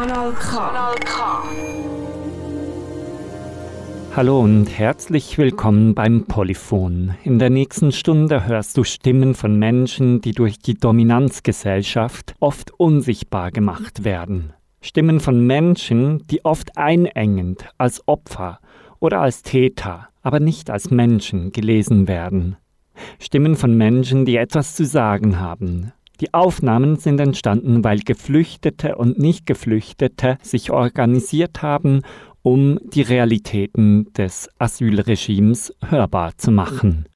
Kanal 0.00 0.32
K. 0.32 0.56
Kanal 0.56 0.94
K. 1.04 1.42
Hallo 4.16 4.40
und 4.40 4.64
herzlich 4.64 5.36
willkommen 5.36 5.94
beim 5.94 6.24
Polyphon. 6.24 7.16
In 7.22 7.38
der 7.38 7.50
nächsten 7.50 7.92
Stunde 7.92 8.46
hörst 8.46 8.78
du 8.78 8.84
Stimmen 8.84 9.34
von 9.34 9.58
Menschen, 9.58 10.22
die 10.22 10.32
durch 10.32 10.58
die 10.58 10.72
Dominanzgesellschaft 10.72 12.34
oft 12.40 12.70
unsichtbar 12.78 13.50
gemacht 13.50 14.02
werden. 14.02 14.54
Stimmen 14.80 15.20
von 15.20 15.46
Menschen, 15.46 16.26
die 16.28 16.46
oft 16.46 16.78
einengend 16.78 17.66
als 17.76 18.08
Opfer 18.08 18.60
oder 19.00 19.20
als 19.20 19.42
Täter, 19.42 20.08
aber 20.22 20.40
nicht 20.40 20.70
als 20.70 20.90
Menschen 20.90 21.52
gelesen 21.52 22.08
werden. 22.08 22.56
Stimmen 23.18 23.54
von 23.54 23.76
Menschen, 23.76 24.24
die 24.24 24.36
etwas 24.36 24.74
zu 24.76 24.86
sagen 24.86 25.40
haben. 25.40 25.92
Die 26.20 26.34
Aufnahmen 26.34 26.96
sind 26.96 27.18
entstanden, 27.18 27.82
weil 27.82 28.00
Geflüchtete 28.00 28.96
und 28.96 29.18
Nicht-Geflüchtete 29.18 30.36
sich 30.42 30.70
organisiert 30.70 31.62
haben 31.62 32.02
um 32.42 32.78
die 32.82 33.02
Realitäten 33.02 34.12
des 34.14 34.48
Asylregimes 34.58 35.74
hörbar 35.84 36.36
zu 36.38 36.50
machen. 36.50 37.06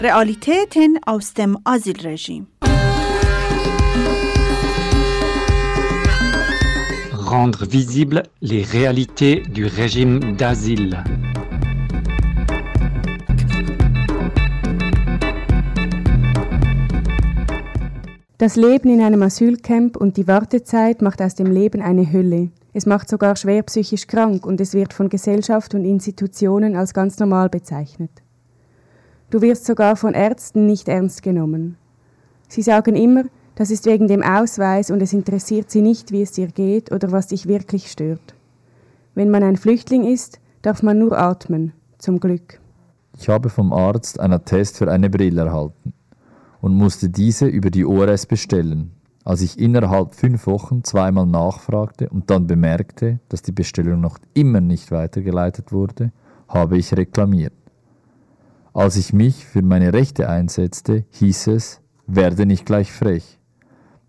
Realitäten 0.00 0.98
aus 1.06 1.32
dem 1.32 1.58
Asylregime. 1.64 2.46
Rendre 7.12 7.66
visibles 7.72 8.22
les 8.40 8.62
réalités 8.62 9.42
du 9.48 9.66
régime 9.66 10.36
d'asile. 10.36 11.02
Das 18.38 18.54
Leben 18.54 18.90
in 18.90 19.00
einem 19.00 19.22
Asylcamp 19.22 19.96
und 19.96 20.18
die 20.18 20.28
Wartezeit 20.28 21.00
macht 21.00 21.22
aus 21.22 21.34
dem 21.36 21.46
Leben 21.46 21.80
eine 21.80 22.12
Hölle. 22.12 22.50
Es 22.74 22.84
macht 22.84 23.08
sogar 23.08 23.34
schwer 23.34 23.62
psychisch 23.62 24.06
krank 24.06 24.44
und 24.44 24.60
es 24.60 24.74
wird 24.74 24.92
von 24.92 25.08
Gesellschaft 25.08 25.74
und 25.74 25.86
Institutionen 25.86 26.76
als 26.76 26.92
ganz 26.92 27.18
normal 27.18 27.48
bezeichnet. 27.48 28.10
Du 29.30 29.40
wirst 29.40 29.64
sogar 29.64 29.96
von 29.96 30.12
Ärzten 30.12 30.66
nicht 30.66 30.86
ernst 30.86 31.22
genommen. 31.22 31.78
Sie 32.46 32.60
sagen 32.60 32.94
immer, 32.94 33.24
das 33.54 33.70
ist 33.70 33.86
wegen 33.86 34.06
dem 34.06 34.22
Ausweis 34.22 34.90
und 34.90 35.00
es 35.00 35.14
interessiert 35.14 35.70
sie 35.70 35.80
nicht, 35.80 36.12
wie 36.12 36.20
es 36.20 36.32
dir 36.32 36.48
geht 36.48 36.92
oder 36.92 37.12
was 37.12 37.28
dich 37.28 37.48
wirklich 37.48 37.90
stört. 37.90 38.34
Wenn 39.14 39.30
man 39.30 39.44
ein 39.44 39.56
Flüchtling 39.56 40.04
ist, 40.04 40.40
darf 40.60 40.82
man 40.82 40.98
nur 40.98 41.18
atmen, 41.18 41.72
zum 41.96 42.20
Glück. 42.20 42.60
Ich 43.18 43.30
habe 43.30 43.48
vom 43.48 43.72
Arzt 43.72 44.20
einen 44.20 44.34
Attest 44.34 44.76
für 44.76 44.92
eine 44.92 45.08
Brille 45.08 45.40
erhalten 45.40 45.94
und 46.60 46.74
musste 46.74 47.08
diese 47.08 47.46
über 47.46 47.70
die 47.70 47.84
ORS 47.84 48.26
bestellen. 48.26 48.92
Als 49.24 49.40
ich 49.40 49.58
innerhalb 49.58 50.14
fünf 50.14 50.46
Wochen 50.46 50.84
zweimal 50.84 51.26
nachfragte 51.26 52.08
und 52.08 52.30
dann 52.30 52.46
bemerkte, 52.46 53.18
dass 53.28 53.42
die 53.42 53.52
Bestellung 53.52 54.00
noch 54.00 54.18
immer 54.34 54.60
nicht 54.60 54.92
weitergeleitet 54.92 55.72
wurde, 55.72 56.12
habe 56.48 56.78
ich 56.78 56.96
reklamiert. 56.96 57.52
Als 58.72 58.96
ich 58.96 59.12
mich 59.12 59.44
für 59.44 59.62
meine 59.62 59.92
Rechte 59.92 60.28
einsetzte, 60.28 61.04
hieß 61.10 61.48
es, 61.48 61.80
werde 62.06 62.46
nicht 62.46 62.66
gleich 62.66 62.92
frech. 62.92 63.38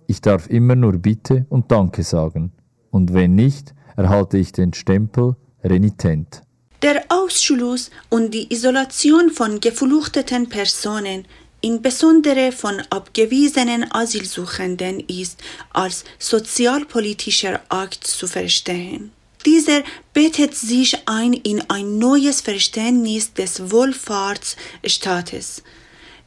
Ich 0.05 0.21
darf 0.21 0.49
immer 0.49 0.75
nur 0.75 0.93
Bitte 0.99 1.45
und 1.49 1.71
Danke 1.71 2.03
sagen. 2.03 2.51
Und 2.91 3.13
wenn 3.13 3.33
nicht, 3.35 3.73
erhalte 3.95 4.37
ich 4.37 4.51
den 4.51 4.73
Stempel 4.73 5.35
renitent. 5.63 6.43
Der 6.83 7.03
Ausschluss 7.09 7.89
und 8.09 8.33
die 8.33 8.53
Isolation 8.53 9.31
von 9.31 9.59
gefluchteten 9.59 10.47
Personen 10.47 11.25
insbesondere 11.61 12.51
von 12.51 12.81
abgewiesenen 12.89 13.89
Asylsuchenden 13.91 14.99
ist 15.01 15.41
als 15.73 16.03
sozialpolitischer 16.19 17.61
Akt 17.69 18.05
zu 18.05 18.27
verstehen. 18.27 19.11
Dieser 19.45 19.83
bettet 20.13 20.55
sich 20.55 21.07
ein 21.07 21.33
in 21.33 21.61
ein 21.69 21.97
neues 21.97 22.41
Verständnis 22.41 23.33
des 23.33 23.71
Wohlfahrtsstaates. 23.71 25.63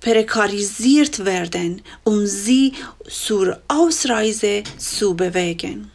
prekarisiert 0.00 1.24
werden, 1.24 1.82
um 2.02 2.26
sie 2.26 2.72
zur 3.04 3.60
Ausreise 3.68 4.64
zu 4.76 5.14
bewegen. 5.14 5.92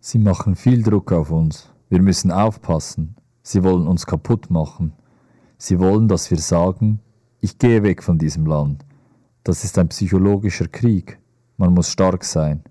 Sie 0.00 0.18
machen 0.18 0.56
viel 0.56 0.82
Druck 0.82 1.10
auf 1.12 1.30
uns. 1.30 1.70
Wir 1.88 2.02
müssen 2.02 2.30
aufpassen. 2.30 3.16
Sie 3.42 3.62
wollen 3.62 3.86
uns 3.86 4.04
kaputt 4.04 4.50
machen. 4.50 4.92
Sie 5.56 5.78
wollen, 5.78 6.08
dass 6.08 6.30
wir 6.30 6.38
sagen, 6.38 7.00
ich 7.44 7.58
gehe 7.58 7.82
weg 7.82 8.02
von 8.02 8.16
diesem 8.16 8.46
Land. 8.46 8.86
Das 9.42 9.64
ist 9.64 9.78
ein 9.78 9.88
psychologischer 9.88 10.66
Krieg. 10.66 11.18
Man 11.58 11.74
muss 11.74 11.90
stark 11.90 12.24
sein. 12.24 12.62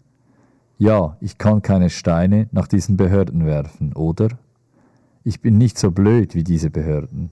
Ja, 0.79 1.15
ich 1.21 1.37
kann 1.37 1.61
keine 1.61 1.91
Steine 1.91 2.47
nach 2.51 2.67
diesen 2.67 2.97
Behörden 2.97 3.45
werfen, 3.45 3.93
oder? 3.93 4.29
Ich 5.23 5.41
bin 5.41 5.59
nicht 5.59 5.77
so 5.77 5.91
blöd 5.91 6.33
wie 6.33 6.43
diese 6.43 6.71
Behörden. 6.71 7.29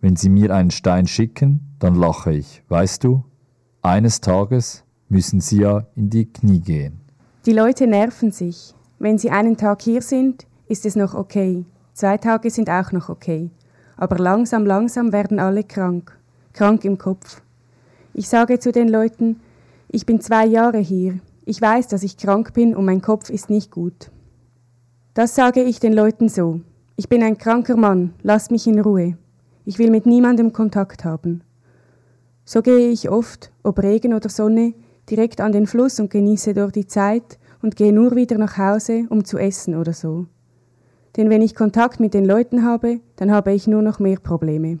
Wenn 0.00 0.14
sie 0.14 0.28
mir 0.28 0.54
einen 0.54 0.70
Stein 0.70 1.08
schicken, 1.08 1.74
dann 1.80 1.96
lache 1.96 2.32
ich, 2.32 2.62
weißt 2.68 3.02
du? 3.02 3.24
Eines 3.82 4.20
Tages 4.20 4.84
müssen 5.08 5.40
sie 5.40 5.62
ja 5.62 5.88
in 5.96 6.08
die 6.08 6.26
Knie 6.26 6.60
gehen. 6.60 7.00
Die 7.46 7.52
Leute 7.52 7.88
nerven 7.88 8.30
sich. 8.30 8.74
Wenn 9.00 9.18
sie 9.18 9.30
einen 9.30 9.56
Tag 9.56 9.82
hier 9.82 10.02
sind, 10.02 10.46
ist 10.68 10.86
es 10.86 10.94
noch 10.94 11.14
okay. 11.14 11.64
Zwei 11.94 12.16
Tage 12.16 12.50
sind 12.50 12.70
auch 12.70 12.92
noch 12.92 13.08
okay. 13.08 13.50
Aber 13.96 14.18
langsam, 14.18 14.64
langsam 14.64 15.10
werden 15.12 15.40
alle 15.40 15.64
krank 15.64 16.17
krank 16.58 16.84
im 16.84 16.98
Kopf. 16.98 17.40
Ich 18.14 18.28
sage 18.28 18.58
zu 18.58 18.72
den 18.72 18.88
Leuten, 18.88 19.38
ich 19.86 20.06
bin 20.06 20.20
zwei 20.20 20.44
Jahre 20.44 20.78
hier, 20.78 21.20
ich 21.44 21.62
weiß, 21.62 21.86
dass 21.86 22.02
ich 22.02 22.16
krank 22.16 22.52
bin 22.52 22.74
und 22.74 22.84
mein 22.84 23.00
Kopf 23.00 23.30
ist 23.30 23.48
nicht 23.48 23.70
gut. 23.70 24.10
Das 25.14 25.36
sage 25.36 25.62
ich 25.62 25.78
den 25.78 25.92
Leuten 25.92 26.28
so. 26.28 26.60
Ich 26.96 27.08
bin 27.08 27.22
ein 27.22 27.38
kranker 27.38 27.76
Mann, 27.76 28.12
lass 28.24 28.50
mich 28.50 28.66
in 28.66 28.80
Ruhe. 28.80 29.16
Ich 29.66 29.78
will 29.78 29.92
mit 29.92 30.04
niemandem 30.04 30.52
Kontakt 30.52 31.04
haben. 31.04 31.42
So 32.44 32.60
gehe 32.60 32.88
ich 32.88 33.08
oft, 33.08 33.52
ob 33.62 33.80
Regen 33.80 34.12
oder 34.12 34.28
Sonne, 34.28 34.74
direkt 35.08 35.40
an 35.40 35.52
den 35.52 35.68
Fluss 35.68 36.00
und 36.00 36.10
genieße 36.10 36.54
dort 36.54 36.74
die 36.74 36.88
Zeit 36.88 37.38
und 37.62 37.76
gehe 37.76 37.92
nur 37.92 38.16
wieder 38.16 38.36
nach 38.36 38.58
Hause, 38.58 39.06
um 39.10 39.24
zu 39.24 39.38
essen 39.38 39.76
oder 39.76 39.92
so. 39.92 40.26
Denn 41.16 41.30
wenn 41.30 41.40
ich 41.40 41.54
Kontakt 41.54 42.00
mit 42.00 42.14
den 42.14 42.24
Leuten 42.24 42.64
habe, 42.64 42.98
dann 43.14 43.30
habe 43.30 43.52
ich 43.52 43.68
nur 43.68 43.82
noch 43.82 44.00
mehr 44.00 44.18
Probleme. 44.18 44.80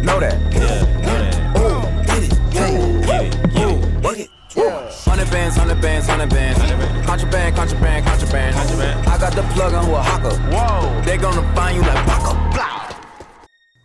Ooh, 0.00 0.04
know 0.04 0.20
that. 0.20 0.40
Yeah, 0.52 0.80
know 1.02 1.16
that. 1.18 1.36
Ooh, 1.58 1.80
get 2.06 2.22
it. 2.22 2.32
Yeah. 2.52 2.70
Get 3.06 3.24
it. 3.26 3.58
Ooh, 3.58 4.00
work 4.00 4.18
it. 4.18 4.30
Hundred 5.04 5.30
bands, 5.30 5.56
hundred 5.56 5.80
bands, 5.80 6.06
hundred 6.06 6.30
bands. 6.30 6.58
Contraband, 7.06 7.56
contraband, 7.56 8.06
contraband. 8.06 8.56
Contraband. 8.56 9.06
I 9.08 9.18
got 9.18 9.32
the 9.34 9.42
plug 9.54 9.74
on 9.74 9.84
who 9.84 9.94
a 9.94 10.02
hawker. 10.02 10.36
Whoa. 10.50 11.02
They 11.02 11.16
gonna 11.16 11.54
find 11.54 11.76
you 11.76 11.82
like 11.82 12.06
Paco. 12.06 12.34
Blah. 12.52 12.96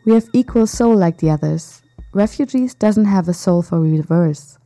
We 0.06 0.14
have 0.14 0.30
equal 0.34 0.68
soul 0.68 0.96
like 0.96 1.18
the 1.18 1.30
others. 1.30 1.82
Refugees 2.14 2.74
doesn't 2.76 3.06
have 3.06 3.28
a 3.28 3.34
soul 3.34 3.62
for 3.62 3.82
reverse. 3.82 4.58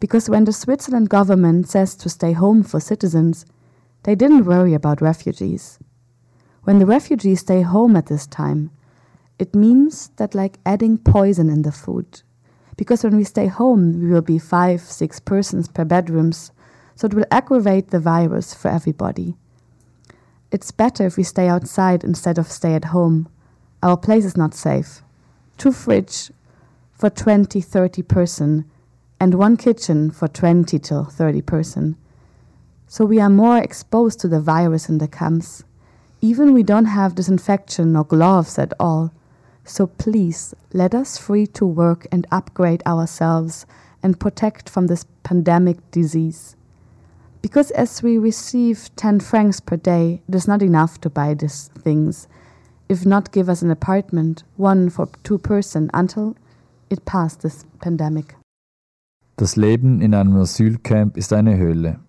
Because 0.00 0.28
when 0.28 0.44
the 0.44 0.52
Switzerland 0.52 1.08
government 1.08 1.68
says 1.68 1.94
to 1.96 2.08
stay 2.08 2.32
home 2.32 2.62
for 2.62 2.80
citizens, 2.80 3.46
they 4.02 4.14
didn't 4.14 4.46
worry 4.46 4.74
about 4.74 5.00
refugees. 5.02 5.78
When 6.64 6.78
the 6.78 6.86
refugees 6.86 7.40
stay 7.40 7.60
home 7.62 7.96
at 7.96 8.06
this 8.06 8.26
time, 8.26 8.70
it 9.40 9.54
means 9.54 10.08
that 10.16 10.34
like 10.34 10.58
adding 10.66 10.98
poison 10.98 11.48
in 11.48 11.62
the 11.62 11.72
food. 11.72 12.22
Because 12.76 13.02
when 13.02 13.16
we 13.16 13.24
stay 13.24 13.46
home, 13.46 14.00
we 14.02 14.10
will 14.10 14.20
be 14.20 14.38
five, 14.38 14.82
six 14.82 15.18
persons 15.18 15.66
per 15.66 15.84
bedrooms, 15.84 16.52
so 16.94 17.06
it 17.06 17.14
will 17.14 17.24
aggravate 17.30 17.88
the 17.88 18.00
virus 18.00 18.52
for 18.52 18.68
everybody. 18.68 19.34
It's 20.52 20.70
better 20.70 21.06
if 21.06 21.16
we 21.16 21.22
stay 21.22 21.48
outside 21.48 22.04
instead 22.04 22.36
of 22.36 22.48
stay 22.48 22.74
at 22.74 22.86
home. 22.86 23.30
Our 23.82 23.96
place 23.96 24.26
is 24.26 24.36
not 24.36 24.52
safe. 24.52 25.00
Two 25.56 25.72
fridge 25.72 26.30
for 26.92 27.08
20, 27.08 27.62
30 27.62 28.02
person, 28.02 28.70
and 29.18 29.34
one 29.34 29.56
kitchen 29.56 30.10
for 30.10 30.28
20 30.28 30.78
till 30.80 31.04
30 31.04 31.40
person. 31.42 31.96
So 32.86 33.06
we 33.06 33.20
are 33.20 33.30
more 33.30 33.56
exposed 33.56 34.20
to 34.20 34.28
the 34.28 34.40
virus 34.40 34.90
in 34.90 34.98
the 34.98 35.08
camps. 35.08 35.64
Even 36.20 36.52
we 36.52 36.62
don't 36.62 36.86
have 36.86 37.14
disinfection 37.14 37.96
or 37.96 38.04
gloves 38.04 38.58
at 38.58 38.74
all. 38.78 39.14
So 39.70 39.86
please 39.86 40.52
let 40.72 40.96
us 40.96 41.16
free 41.16 41.46
to 41.46 41.64
work 41.64 42.08
and 42.10 42.26
upgrade 42.32 42.82
ourselves 42.86 43.66
and 44.02 44.18
protect 44.18 44.68
from 44.68 44.88
this 44.88 45.04
pandemic 45.22 45.78
disease. 45.92 46.56
Because 47.40 47.70
as 47.70 48.02
we 48.02 48.18
receive 48.18 48.90
10 48.96 49.20
francs 49.20 49.60
per 49.60 49.76
day, 49.76 50.22
it 50.28 50.34
is 50.34 50.48
not 50.48 50.60
enough 50.60 51.00
to 51.02 51.08
buy 51.08 51.34
these 51.34 51.70
things. 51.84 52.26
If 52.88 53.06
not, 53.06 53.30
give 53.30 53.48
us 53.48 53.62
an 53.62 53.70
apartment, 53.70 54.42
one 54.56 54.90
for 54.90 55.08
two 55.22 55.38
person, 55.38 55.88
until 55.94 56.34
it 56.90 57.04
passed 57.04 57.42
this 57.42 57.64
pandemic. 57.78 58.34
Das 59.36 59.54
Leben 59.54 60.02
in 60.02 60.14
einem 60.14 60.36
Asylcamp 60.36 61.16
ist 61.16 61.32
eine 61.32 61.56
Hölle. 61.56 62.00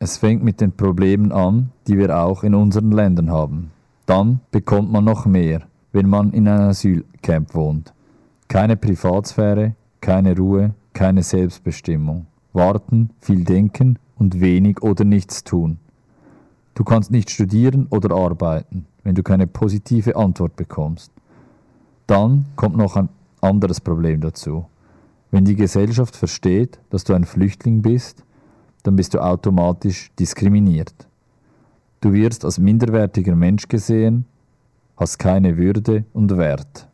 Es 0.00 0.18
fängt 0.18 0.44
mit 0.44 0.60
den 0.60 0.72
Problemen 0.72 1.32
an, 1.32 1.70
die 1.86 1.96
wir 1.96 2.14
auch 2.14 2.44
in 2.44 2.54
unseren 2.54 2.92
Ländern 2.92 3.30
haben. 3.30 3.70
Dann 4.04 4.40
bekommt 4.50 4.92
man 4.92 5.04
noch 5.04 5.24
mehr, 5.24 5.62
wenn 5.92 6.08
man 6.08 6.32
in 6.32 6.48
einem 6.48 6.68
Asylcamp 6.70 7.54
wohnt. 7.54 7.92
Keine 8.48 8.76
Privatsphäre, 8.76 9.74
keine 10.00 10.36
Ruhe, 10.36 10.74
keine 10.92 11.22
Selbstbestimmung. 11.22 12.26
Warten, 12.52 13.10
viel 13.20 13.44
denken 13.44 13.98
und 14.16 14.40
wenig 14.40 14.82
oder 14.82 15.04
nichts 15.04 15.44
tun. 15.44 15.78
Du 16.74 16.84
kannst 16.84 17.10
nicht 17.10 17.30
studieren 17.30 17.86
oder 17.90 18.14
arbeiten, 18.14 18.86
wenn 19.04 19.14
du 19.14 19.22
keine 19.22 19.46
positive 19.46 20.16
Antwort 20.16 20.56
bekommst. 20.56 21.12
Dann 22.06 22.46
kommt 22.56 22.76
noch 22.76 22.96
ein 22.96 23.08
anderes 23.40 23.80
Problem 23.80 24.20
dazu. 24.20 24.66
Wenn 25.30 25.44
die 25.44 25.56
Gesellschaft 25.56 26.16
versteht, 26.16 26.80
dass 26.90 27.04
du 27.04 27.14
ein 27.14 27.24
Flüchtling 27.24 27.82
bist, 27.82 28.24
dann 28.82 28.96
bist 28.96 29.14
du 29.14 29.20
automatisch 29.20 30.10
diskriminiert. 30.18 30.94
Du 32.00 32.12
wirst 32.12 32.44
als 32.44 32.58
minderwertiger 32.58 33.36
Mensch 33.36 33.68
gesehen, 33.68 34.24
hast 35.00 35.18
keine 35.18 35.56
Würde 35.56 36.04
und 36.12 36.36
Wert. 36.36 36.86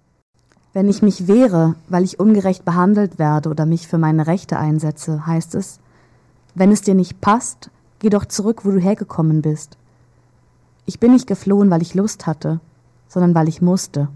Wenn 0.73 0.89
ich 0.89 1.03
mich 1.03 1.27
wehre, 1.27 1.75
weil 1.89 2.05
ich 2.05 2.21
ungerecht 2.21 2.65
behandelt 2.65 3.19
werde 3.19 3.49
oder 3.49 3.67
mich 3.67 3.89
für 3.89 3.99
meine 3.99 4.27
Rechte 4.27 4.59
einsetze, 4.59 5.27
heißt 5.27 5.55
es, 5.57 5.81
wenn 6.55 6.71
es 6.71 6.83
dir 6.83 6.95
nicht 6.95 7.21
passt, 7.21 7.71
geh 7.99 8.09
doch 8.09 8.25
zurück, 8.25 8.65
wo 8.65 8.71
du 8.71 8.79
hergekommen 8.79 9.43
bist. 9.43 9.77
Ich 10.85 11.01
bin 11.01 11.13
nicht 11.13 11.27
geflohen, 11.27 11.71
weil 11.71 11.83
ich 11.83 11.95
Lust 11.95 12.27
hatte, 12.27 12.61
sondern 13.09 13.35
weil 13.35 13.49
ich 13.49 13.61
musste. 13.61 14.09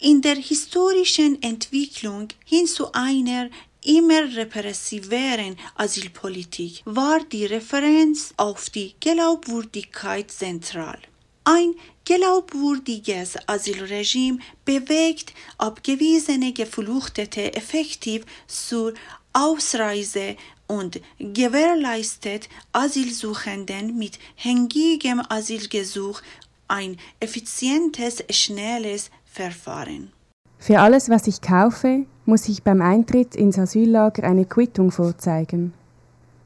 In 0.00 0.22
der 0.22 0.36
historischen 0.36 1.42
Entwicklung 1.42 2.28
hin 2.44 2.66
zu 2.66 2.92
einer 2.92 3.48
immer 3.84 4.36
repressiveren 4.36 5.56
Asylpolitik 5.76 6.82
war 6.86 7.20
die 7.30 7.44
Referenz 7.44 8.32
auf 8.38 8.70
die 8.70 8.94
Glaubwürdigkeit 9.00 10.30
zentral. 10.30 10.98
Ein 11.44 11.74
glaubwürdiges 12.04 13.36
Asylregime 13.46 14.38
bewegt 14.64 15.32
abgewiesene 15.58 16.52
Geflüchtete 16.52 17.54
effektiv 17.54 18.24
zur 18.46 18.94
Ausreise 19.32 20.36
und 20.66 21.00
gewährleistet 21.18 22.48
Asylsuchenden 22.72 23.98
mit 23.98 24.18
hängigem 24.36 25.22
Asylgesuch 25.28 26.20
ein 26.68 26.96
effizientes, 27.20 28.24
schnelles 28.30 29.10
Verfahren. 29.24 30.12
Für 30.58 30.80
alles, 30.80 31.10
was 31.10 31.26
ich 31.26 31.40
kaufe, 31.40 32.06
muss 32.24 32.48
ich 32.48 32.62
beim 32.62 32.80
Eintritt 32.80 33.34
ins 33.34 33.58
Asyllager 33.58 34.24
eine 34.24 34.46
Quittung 34.46 34.90
vorzeigen. 34.90 35.74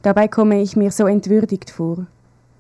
Dabei 0.03 0.27
komme 0.27 0.61
ich 0.61 0.75
mir 0.75 0.91
so 0.91 1.07
entwürdigt 1.07 1.71
vor. 1.71 2.07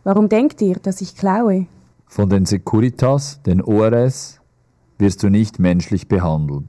Warum 0.05 0.29
denkt 0.29 0.61
ihr, 0.61 0.77
dass 0.77 1.01
ich 1.01 1.17
klaue? 1.17 1.67
Von 2.09 2.31
den 2.31 2.47
Securitas, 2.47 3.43
den 3.43 3.63
ORS, 3.63 4.41
wirst 4.99 5.23
du 5.23 5.29
nicht 5.29 5.59
menschlich 5.59 6.09
behandelt. 6.09 6.65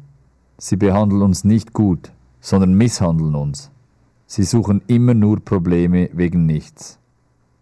Sie 0.58 0.76
behandeln 0.76 1.22
uns 1.22 1.44
nicht 1.44 1.74
gut, 1.74 2.12
sondern 2.42 2.74
misshandeln 2.74 3.36
uns. 3.36 3.72
Sie 4.28 4.44
suchen 4.44 4.82
immer 4.88 5.14
nur 5.14 5.40
Probleme 5.40 6.10
wegen 6.14 6.46
nichts. 6.46 7.00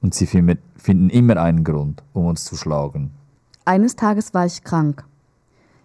Und 0.02 0.14
sie 0.14 0.26
fin- 0.26 0.58
finden 0.76 1.10
immer 1.10 1.38
einen 1.38 1.64
Grund, 1.64 2.04
um 2.14 2.26
uns 2.26 2.44
zu 2.44 2.56
schlagen. 2.56 3.12
Eines 3.66 3.96
Tages 3.96 4.34
war 4.34 4.46
ich 4.46 4.64
krank. 4.64 5.06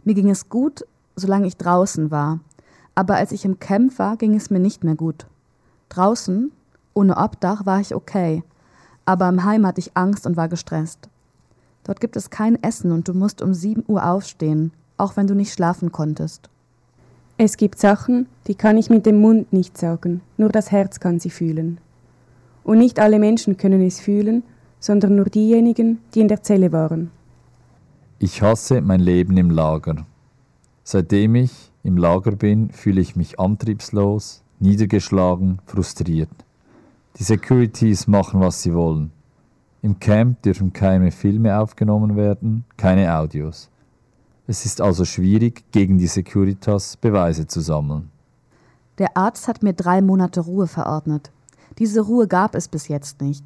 Mir 0.04 0.14
ging 0.14 0.30
es 0.30 0.48
gut, 0.48 0.84
solange 1.14 1.46
ich 1.46 1.56
draußen 1.56 2.10
war, 2.10 2.40
aber 2.94 3.16
als 3.16 3.32
ich 3.32 3.44
im 3.44 3.58
Camp 3.58 3.98
war, 3.98 4.16
ging 4.16 4.34
es 4.34 4.50
mir 4.50 4.58
nicht 4.60 4.82
mehr 4.82 4.96
gut. 4.96 5.26
Draußen, 5.90 6.50
ohne 6.94 7.16
Obdach, 7.16 7.64
war 7.66 7.80
ich 7.80 7.94
okay, 7.94 8.42
aber 9.04 9.28
im 9.28 9.44
Heim 9.44 9.66
hatte 9.66 9.80
ich 9.80 9.96
Angst 9.96 10.26
und 10.26 10.36
war 10.36 10.48
gestresst. 10.48 11.08
Dort 11.84 12.00
gibt 12.00 12.16
es 12.16 12.30
kein 12.30 12.62
Essen 12.62 12.92
und 12.92 13.08
du 13.08 13.14
musst 13.14 13.42
um 13.42 13.54
7 13.54 13.84
Uhr 13.88 14.06
aufstehen, 14.06 14.72
auch 14.96 15.16
wenn 15.16 15.26
du 15.26 15.34
nicht 15.34 15.52
schlafen 15.52 15.90
konntest. 15.90 16.48
Es 17.38 17.56
gibt 17.56 17.78
Sachen, 17.78 18.26
die 18.46 18.54
kann 18.54 18.76
ich 18.78 18.88
mit 18.88 19.04
dem 19.04 19.20
Mund 19.20 19.52
nicht 19.52 19.76
sagen, 19.76 20.20
nur 20.36 20.50
das 20.50 20.70
Herz 20.70 21.00
kann 21.00 21.18
sie 21.18 21.30
fühlen. 21.30 21.78
Und 22.62 22.78
nicht 22.78 23.00
alle 23.00 23.18
Menschen 23.18 23.56
können 23.56 23.80
es 23.80 24.00
fühlen, 24.00 24.44
sondern 24.78 25.16
nur 25.16 25.24
diejenigen, 25.24 25.98
die 26.14 26.20
in 26.20 26.28
der 26.28 26.42
Zelle 26.42 26.72
waren. 26.72 27.10
Ich 28.18 28.42
hasse 28.42 28.80
mein 28.80 29.00
Leben 29.00 29.36
im 29.36 29.50
Lager. 29.50 30.06
Seitdem 30.84 31.34
ich 31.34 31.72
im 31.82 31.96
Lager 31.96 32.32
bin, 32.32 32.70
fühle 32.70 33.00
ich 33.00 33.16
mich 33.16 33.40
antriebslos, 33.40 34.42
niedergeschlagen, 34.60 35.60
frustriert. 35.66 36.30
Die 37.18 37.24
Securities 37.24 38.06
machen, 38.06 38.40
was 38.40 38.62
sie 38.62 38.74
wollen. 38.74 39.10
Im 39.84 39.98
Camp 39.98 40.40
dürfen 40.42 40.72
keine 40.72 41.10
Filme 41.10 41.58
aufgenommen 41.58 42.14
werden, 42.14 42.64
keine 42.76 43.16
Audios. 43.16 43.68
Es 44.46 44.64
ist 44.64 44.80
also 44.80 45.04
schwierig, 45.04 45.64
gegen 45.72 45.98
die 45.98 46.06
Securitas 46.06 46.96
Beweise 46.96 47.48
zu 47.48 47.60
sammeln. 47.60 48.08
Der 48.98 49.16
Arzt 49.16 49.48
hat 49.48 49.64
mir 49.64 49.72
drei 49.72 50.00
Monate 50.00 50.40
Ruhe 50.40 50.68
verordnet. 50.68 51.32
Diese 51.78 52.00
Ruhe 52.00 52.28
gab 52.28 52.54
es 52.54 52.68
bis 52.68 52.86
jetzt 52.86 53.20
nicht. 53.20 53.44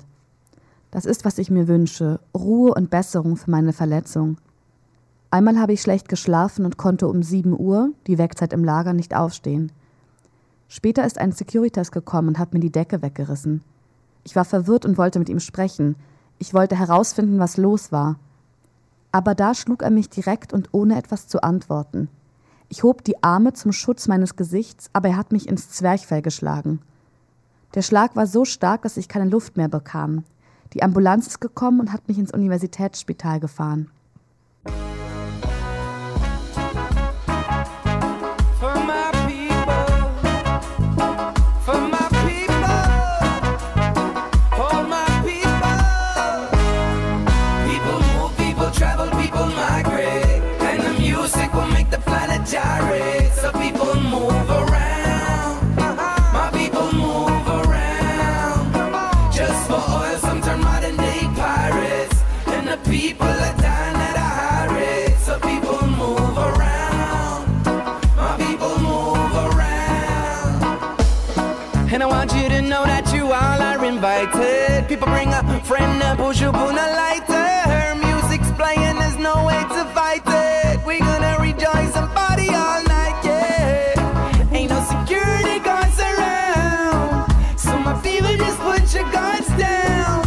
Das 0.91 1.07
ist, 1.07 1.25
was 1.25 1.39
ich 1.39 1.51
mir 1.51 1.69
wünsche, 1.69 2.21
Ruhe 2.37 2.75
und 2.75 2.91
Besserung 2.91 3.37
für 3.37 3.51
meine 3.51 3.73
Verletzung. 3.73 4.37
Einmal 5.31 5.59
habe 5.59 5.73
ich 5.73 5.81
schlecht 5.81 6.07
geschlafen 6.07 6.67
und 6.67 6.77
konnte 6.77 7.09
um 7.09 7.23
7 7.23 7.59
Uhr, 7.59 7.93
die 8.07 8.19
Wegzeit 8.19 8.53
im 8.53 8.63
Lager, 8.63 8.93
nicht 8.93 9.17
aufstehen. 9.17 9.73
Später 10.69 11.07
ist 11.07 11.19
ein 11.19 11.33
Securitas 11.33 11.93
gekommen 11.93 12.29
und 12.29 12.39
hat 12.39 12.53
mir 12.53 12.61
die 12.61 12.73
Decke 12.73 13.01
weggerissen. 13.01 13.63
Ich 14.25 14.37
war 14.37 14.45
verwirrt 14.45 14.85
und 14.85 14.99
wollte 14.99 15.19
mit 15.19 15.31
ihm 15.31 15.41
sprechen, 15.41 15.97
ich 16.39 16.55
wollte 16.55 16.77
herausfinden, 16.77 17.39
was 17.39 17.57
los 17.57 17.93
war. 17.93 18.17
Aber 19.13 19.35
da 19.35 19.55
schlug 19.55 19.83
er 19.83 19.91
mich 19.91 20.11
direkt 20.11 20.53
und 20.53 20.69
ohne 20.73 20.99
etwas 20.99 21.29
zu 21.29 21.43
antworten. 21.43 22.09
Ich 22.69 22.83
hob 22.83 23.05
die 23.05 23.23
Arme 23.23 23.53
zum 23.53 23.73
Schutz 23.73 24.09
meines 24.09 24.37
Gesichts, 24.37 24.91
aber 24.93 25.09
er 25.11 25.17
hat 25.17 25.33
mich 25.33 25.49
ins 25.49 25.71
Zwerchfell 25.71 26.23
geschlagen. 26.23 26.81
Der 27.75 27.83
Schlag 27.83 28.17
war 28.17 28.27
so 28.27 28.45
stark, 28.45 28.83
dass 28.83 28.97
ich 28.97 29.09
keine 29.09 29.31
Luft 29.31 29.57
mehr 29.57 29.69
bekam. 29.69 30.25
Die 30.73 30.83
Ambulanz 30.83 31.27
ist 31.27 31.41
gekommen 31.41 31.81
und 31.81 31.93
hat 31.93 32.09
mich 32.09 32.19
ins 32.19 32.33
Universitätsspital 32.33 33.41
gefahren. 33.41 33.91
Friend 75.67 76.01
and 76.01 76.17
push 76.17 76.43
up 76.43 76.55
on 76.55 76.79
a 76.79 76.89
lighter. 77.03 77.49
Her 77.73 77.95
music's 77.97 78.51
playing, 78.53 78.97
there's 79.01 79.19
no 79.19 79.45
way 79.45 79.61
to 79.77 79.83
fight 79.97 80.23
it. 80.25 80.87
We 80.87 81.01
gonna 81.01 81.37
rejoice 81.41 81.95
and 82.01 82.09
party 82.15 82.51
all 82.51 82.83
night, 82.85 83.19
yeah. 83.25 84.53
Ain't 84.53 84.71
no 84.71 84.81
security 84.95 85.59
guards 85.59 85.99
around. 85.99 87.27
So 87.59 87.77
my 87.79 87.95
people 88.01 88.35
just 88.37 88.59
put 88.61 88.83
your 88.95 89.11
guards 89.11 89.49
down. 89.59 90.23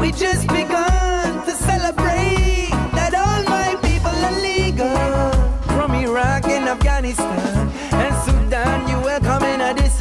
We 0.00 0.10
just 0.10 0.48
begun 0.48 1.44
to 1.46 1.52
celebrate 1.70 2.70
that 2.98 3.12
all 3.14 3.42
my 3.56 3.70
people 3.86 4.16
are 4.28 4.38
legal. 4.52 5.30
From 5.76 5.94
Iraq 5.94 6.46
and 6.46 6.68
Afghanistan 6.68 7.70
and 8.02 8.14
Sudan, 8.24 8.88
you 8.88 8.96
welcome 9.00 9.44
in 9.44 9.60
a 9.60 9.74
this 9.74 10.00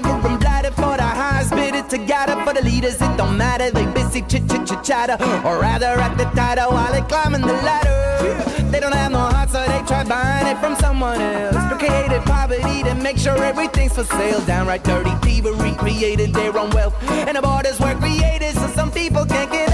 liver 0.00 0.38
bladder 0.38 0.70
for 0.70 0.96
the 0.96 1.02
highs, 1.02 1.50
highest 1.50 1.54
bidder 1.54 1.82
together 1.88 2.36
for 2.44 2.52
the 2.52 2.62
leaders. 2.62 2.94
It 2.94 3.16
don't 3.16 3.36
matter, 3.36 3.70
they 3.70 3.86
busy 3.92 4.22
chit 4.22 4.48
chit 4.48 4.66
chit 4.66 4.82
chatter, 4.84 5.16
or 5.46 5.60
rather 5.60 5.86
at 5.86 6.16
the 6.16 6.24
title 6.24 6.72
while 6.72 6.92
they 6.92 7.02
climbing 7.02 7.42
the 7.42 7.52
ladder. 7.52 8.70
They 8.70 8.80
don't 8.80 8.94
have 8.94 9.12
no 9.12 9.18
heart, 9.18 9.50
so 9.50 9.64
they 9.66 9.82
try 9.86 10.04
buying 10.04 10.46
it 10.46 10.58
from 10.60 10.76
someone 10.76 11.20
else. 11.20 11.56
Created 11.78 12.22
poverty 12.22 12.82
to 12.82 12.94
make 12.94 13.18
sure 13.18 13.42
everything's 13.42 13.94
for 13.94 14.04
sale. 14.04 14.40
Downright 14.46 14.84
dirty 14.84 15.14
thievery 15.22 15.74
created 15.74 16.32
their 16.34 16.56
own 16.58 16.70
wealth, 16.70 16.94
and 17.10 17.36
the 17.36 17.42
borders 17.42 17.78
were 17.80 17.94
created 17.94 18.54
so 18.54 18.66
some 18.68 18.90
people 18.90 19.24
can't 19.24 19.50
get 19.50 19.67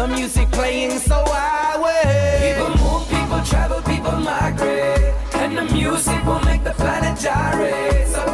The 0.00 0.08
music 0.08 0.50
playing 0.50 0.98
so 0.98 1.22
I 1.26 1.76
wait. 1.76 2.54
People 2.54 2.70
move, 2.82 3.06
people 3.10 3.44
travel, 3.44 3.82
people 3.82 4.18
migrate, 4.18 5.12
and 5.34 5.58
the 5.58 5.74
music 5.74 6.24
will 6.24 6.40
make 6.40 6.64
the 6.64 6.70
planet 6.70 7.20
gyrate. 7.20 8.08
So 8.08 8.24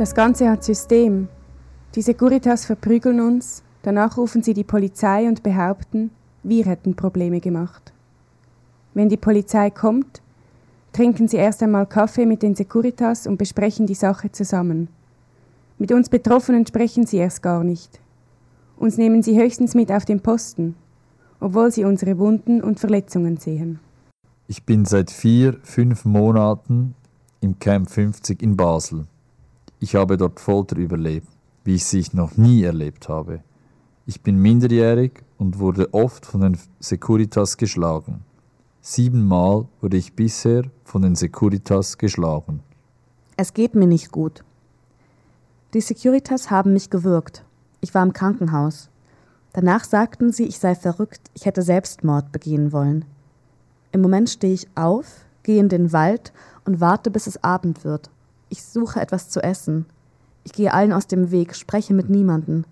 Das 0.00 0.14
Ganze 0.14 0.48
hat 0.48 0.64
System. 0.64 1.28
Die 1.94 2.00
Securitas 2.00 2.64
verprügeln 2.64 3.20
uns, 3.20 3.62
danach 3.82 4.16
rufen 4.16 4.42
sie 4.42 4.54
die 4.54 4.64
Polizei 4.64 5.28
und 5.28 5.42
behaupten, 5.42 6.10
wir 6.42 6.64
hätten 6.64 6.96
Probleme 6.96 7.38
gemacht. 7.38 7.92
Wenn 8.94 9.10
die 9.10 9.18
Polizei 9.18 9.68
kommt, 9.68 10.22
trinken 10.94 11.28
sie 11.28 11.36
erst 11.36 11.62
einmal 11.62 11.84
Kaffee 11.84 12.24
mit 12.24 12.42
den 12.42 12.54
Securitas 12.54 13.26
und 13.26 13.36
besprechen 13.36 13.86
die 13.86 13.94
Sache 13.94 14.32
zusammen. 14.32 14.88
Mit 15.76 15.92
uns 15.92 16.08
Betroffenen 16.08 16.66
sprechen 16.66 17.04
sie 17.04 17.18
erst 17.18 17.42
gar 17.42 17.62
nicht. 17.62 18.00
Uns 18.78 18.96
nehmen 18.96 19.22
sie 19.22 19.38
höchstens 19.38 19.74
mit 19.74 19.92
auf 19.92 20.06
den 20.06 20.20
Posten, 20.20 20.76
obwohl 21.40 21.70
sie 21.70 21.84
unsere 21.84 22.16
Wunden 22.16 22.62
und 22.62 22.80
Verletzungen 22.80 23.36
sehen. 23.36 23.80
Ich 24.48 24.64
bin 24.64 24.86
seit 24.86 25.10
vier, 25.10 25.58
fünf 25.62 26.06
Monaten 26.06 26.94
im 27.42 27.58
Camp 27.58 27.90
50 27.90 28.42
in 28.42 28.56
Basel. 28.56 29.04
Ich 29.82 29.94
habe 29.94 30.18
dort 30.18 30.40
Folter 30.40 30.76
überlebt, 30.76 31.26
wie 31.64 31.76
ich 31.76 31.86
sie 31.86 32.04
noch 32.12 32.36
nie 32.36 32.62
erlebt 32.62 33.08
habe. 33.08 33.42
Ich 34.04 34.20
bin 34.20 34.36
minderjährig 34.36 35.22
und 35.38 35.58
wurde 35.58 35.94
oft 35.94 36.26
von 36.26 36.42
den 36.42 36.58
Securitas 36.80 37.56
geschlagen. 37.56 38.22
Siebenmal 38.82 39.66
wurde 39.80 39.96
ich 39.96 40.14
bisher 40.14 40.64
von 40.84 41.00
den 41.00 41.14
Securitas 41.14 41.96
geschlagen. 41.96 42.60
Es 43.38 43.54
geht 43.54 43.74
mir 43.74 43.86
nicht 43.86 44.12
gut. 44.12 44.44
Die 45.72 45.80
Securitas 45.80 46.50
haben 46.50 46.74
mich 46.74 46.90
gewürgt. 46.90 47.42
Ich 47.80 47.94
war 47.94 48.02
im 48.02 48.12
Krankenhaus. 48.12 48.90
Danach 49.54 49.84
sagten 49.84 50.30
sie, 50.30 50.44
ich 50.44 50.58
sei 50.58 50.74
verrückt, 50.74 51.30
ich 51.32 51.46
hätte 51.46 51.62
Selbstmord 51.62 52.32
begehen 52.32 52.72
wollen. 52.72 53.06
Im 53.92 54.02
Moment 54.02 54.28
stehe 54.28 54.52
ich 54.52 54.68
auf, 54.74 55.24
gehe 55.42 55.58
in 55.58 55.70
den 55.70 55.94
Wald 55.94 56.34
und 56.66 56.80
warte, 56.80 57.10
bis 57.10 57.26
es 57.26 57.42
Abend 57.42 57.82
wird. 57.82 58.10
Ich 58.50 58.62
suche 58.62 59.00
etwas 59.00 59.30
zu 59.30 59.42
essen. 59.42 59.86
Ich 60.44 60.52
gehe 60.52 60.74
allen 60.74 60.92
aus 60.92 61.06
dem 61.06 61.30
Weg, 61.30 61.54
spreche 61.54 61.94
mit 61.94 62.10
niemanden. 62.10 62.64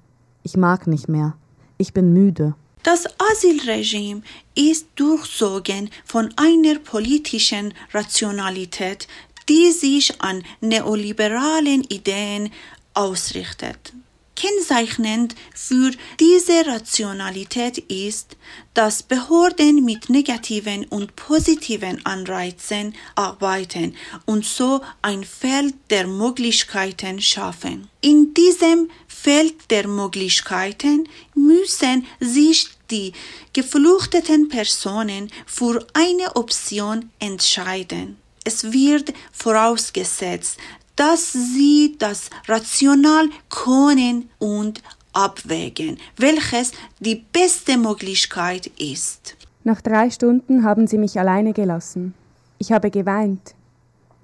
Ich 0.43 0.57
mag 0.57 0.87
nicht 0.87 1.09
mehr. 1.09 1.37
Ich 1.79 1.93
bin 1.93 2.13
müde. 2.13 2.55
Das 2.83 3.07
Asylregime 3.19 4.23
ist 4.55 4.87
durchzogen 4.97 5.91
von 6.05 6.33
einer 6.37 6.79
politischen 6.79 7.75
Rationalität, 7.93 9.09
die 9.49 9.73
sich 9.73 10.21
an 10.21 10.43
neoliberalen 10.61 11.85
Ideen 11.85 12.51
ausrichtet. 12.95 13.93
Kennzeichnend 14.39 15.35
für 15.53 15.91
diese 16.21 16.65
Rationalität 16.65 17.79
ist, 17.79 18.37
dass 18.73 19.03
Behörden 19.03 19.85
mit 19.85 20.11
negativen 20.11 20.85
und 20.85 21.17
positiven 21.17 22.07
Anreizen 22.07 22.95
arbeiten 23.17 23.97
und 24.27 24.45
so 24.45 24.81
ein 25.03 25.25
Feld 25.25 25.75
der 25.91 26.07
Möglichkeiten 26.07 27.21
schaffen. 27.21 27.89
In 28.01 28.33
diesem 28.33 28.93
Feld 29.09 29.57
der 29.71 29.89
Möglichkeiten 29.89 31.09
müssen 31.35 32.07
sich 32.21 32.69
die 32.93 33.15
geflüchteten 33.53 34.49
Personen 34.49 35.33
für 35.47 35.85
eine 35.95 36.37
Option 36.37 37.11
entscheiden. 37.19 38.19
Es 38.45 38.73
wird 38.73 39.13
vorausgesetzt, 39.33 40.59
dass 40.99 41.33
sie 41.33 41.95
das 41.99 42.29
rational 42.49 43.29
können 43.49 44.29
und 44.39 44.83
abwägen, 45.13 45.97
welches 46.17 46.73
die 46.99 47.25
beste 47.33 47.79
Möglichkeit 47.79 48.67
ist. 48.79 49.37
Nach 49.63 49.81
drei 49.81 50.11
Stunden 50.11 50.65
haben 50.65 50.89
sie 50.89 50.99
mich 50.99 51.19
alleine 51.19 51.53
gelassen. 51.53 52.15
Ich 52.59 52.73
habe 52.73 52.91
geweint. 52.91 53.55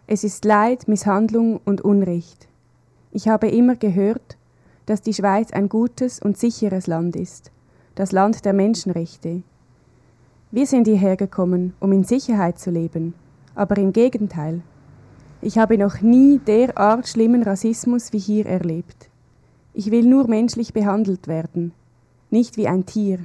Es 0.08 0.24
ist 0.24 0.44
Leid, 0.44 0.88
Misshandlung 0.88 1.60
und 1.64 1.80
Unrecht. 1.80 2.48
Ich 3.12 3.28
habe 3.28 3.48
immer 3.48 3.76
gehört, 3.76 4.36
dass 4.86 5.00
die 5.00 5.14
Schweiz 5.14 5.52
ein 5.52 5.68
gutes 5.68 6.18
und 6.18 6.36
sicheres 6.36 6.88
Land 6.88 7.14
ist, 7.14 7.52
das 7.94 8.10
Land 8.10 8.44
der 8.44 8.52
Menschenrechte. 8.52 9.42
Wir 10.50 10.66
sind 10.66 10.88
hierher 10.88 11.16
gekommen, 11.16 11.74
um 11.78 11.92
in 11.92 12.02
Sicherheit 12.02 12.58
zu 12.58 12.70
leben, 12.70 13.14
aber 13.54 13.78
im 13.78 13.92
Gegenteil. 13.92 14.62
Ich 15.44 15.58
habe 15.58 15.76
noch 15.76 16.00
nie 16.00 16.38
derart 16.38 17.06
schlimmen 17.06 17.42
Rassismus 17.42 18.14
wie 18.14 18.18
hier 18.18 18.46
erlebt. 18.46 19.10
Ich 19.74 19.90
will 19.90 20.06
nur 20.06 20.26
menschlich 20.26 20.72
behandelt 20.72 21.28
werden, 21.28 21.72
nicht 22.30 22.56
wie 22.56 22.66
ein 22.66 22.86
Tier. 22.86 23.18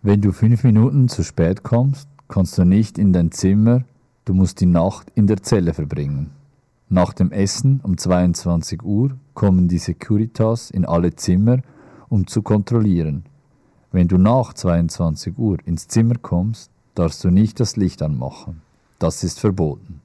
Wenn 0.00 0.22
du 0.22 0.32
fünf 0.32 0.64
Minuten 0.64 1.10
zu 1.10 1.22
spät 1.22 1.62
kommst, 1.62 2.08
kommst 2.28 2.56
du 2.56 2.64
nicht 2.64 2.96
in 2.96 3.12
dein 3.12 3.30
Zimmer, 3.30 3.84
du 4.24 4.32
musst 4.32 4.60
die 4.62 4.66
Nacht 4.66 5.12
in 5.14 5.26
der 5.26 5.42
Zelle 5.42 5.74
verbringen. 5.74 6.30
Nach 6.88 7.12
dem 7.12 7.30
Essen 7.30 7.80
um 7.82 7.98
22 7.98 8.82
Uhr 8.82 9.10
kommen 9.34 9.68
die 9.68 9.76
Securitas 9.76 10.70
in 10.70 10.86
alle 10.86 11.14
Zimmer, 11.14 11.58
um 12.08 12.26
zu 12.26 12.40
kontrollieren. 12.40 13.24
Wenn 13.90 14.08
du 14.08 14.16
nach 14.16 14.54
22 14.54 15.36
Uhr 15.36 15.58
ins 15.66 15.88
Zimmer 15.88 16.14
kommst, 16.22 16.70
darfst 16.94 17.22
du 17.22 17.28
nicht 17.28 17.60
das 17.60 17.76
Licht 17.76 18.00
anmachen. 18.00 18.62
Das 18.98 19.22
ist 19.24 19.40
verboten. 19.40 20.01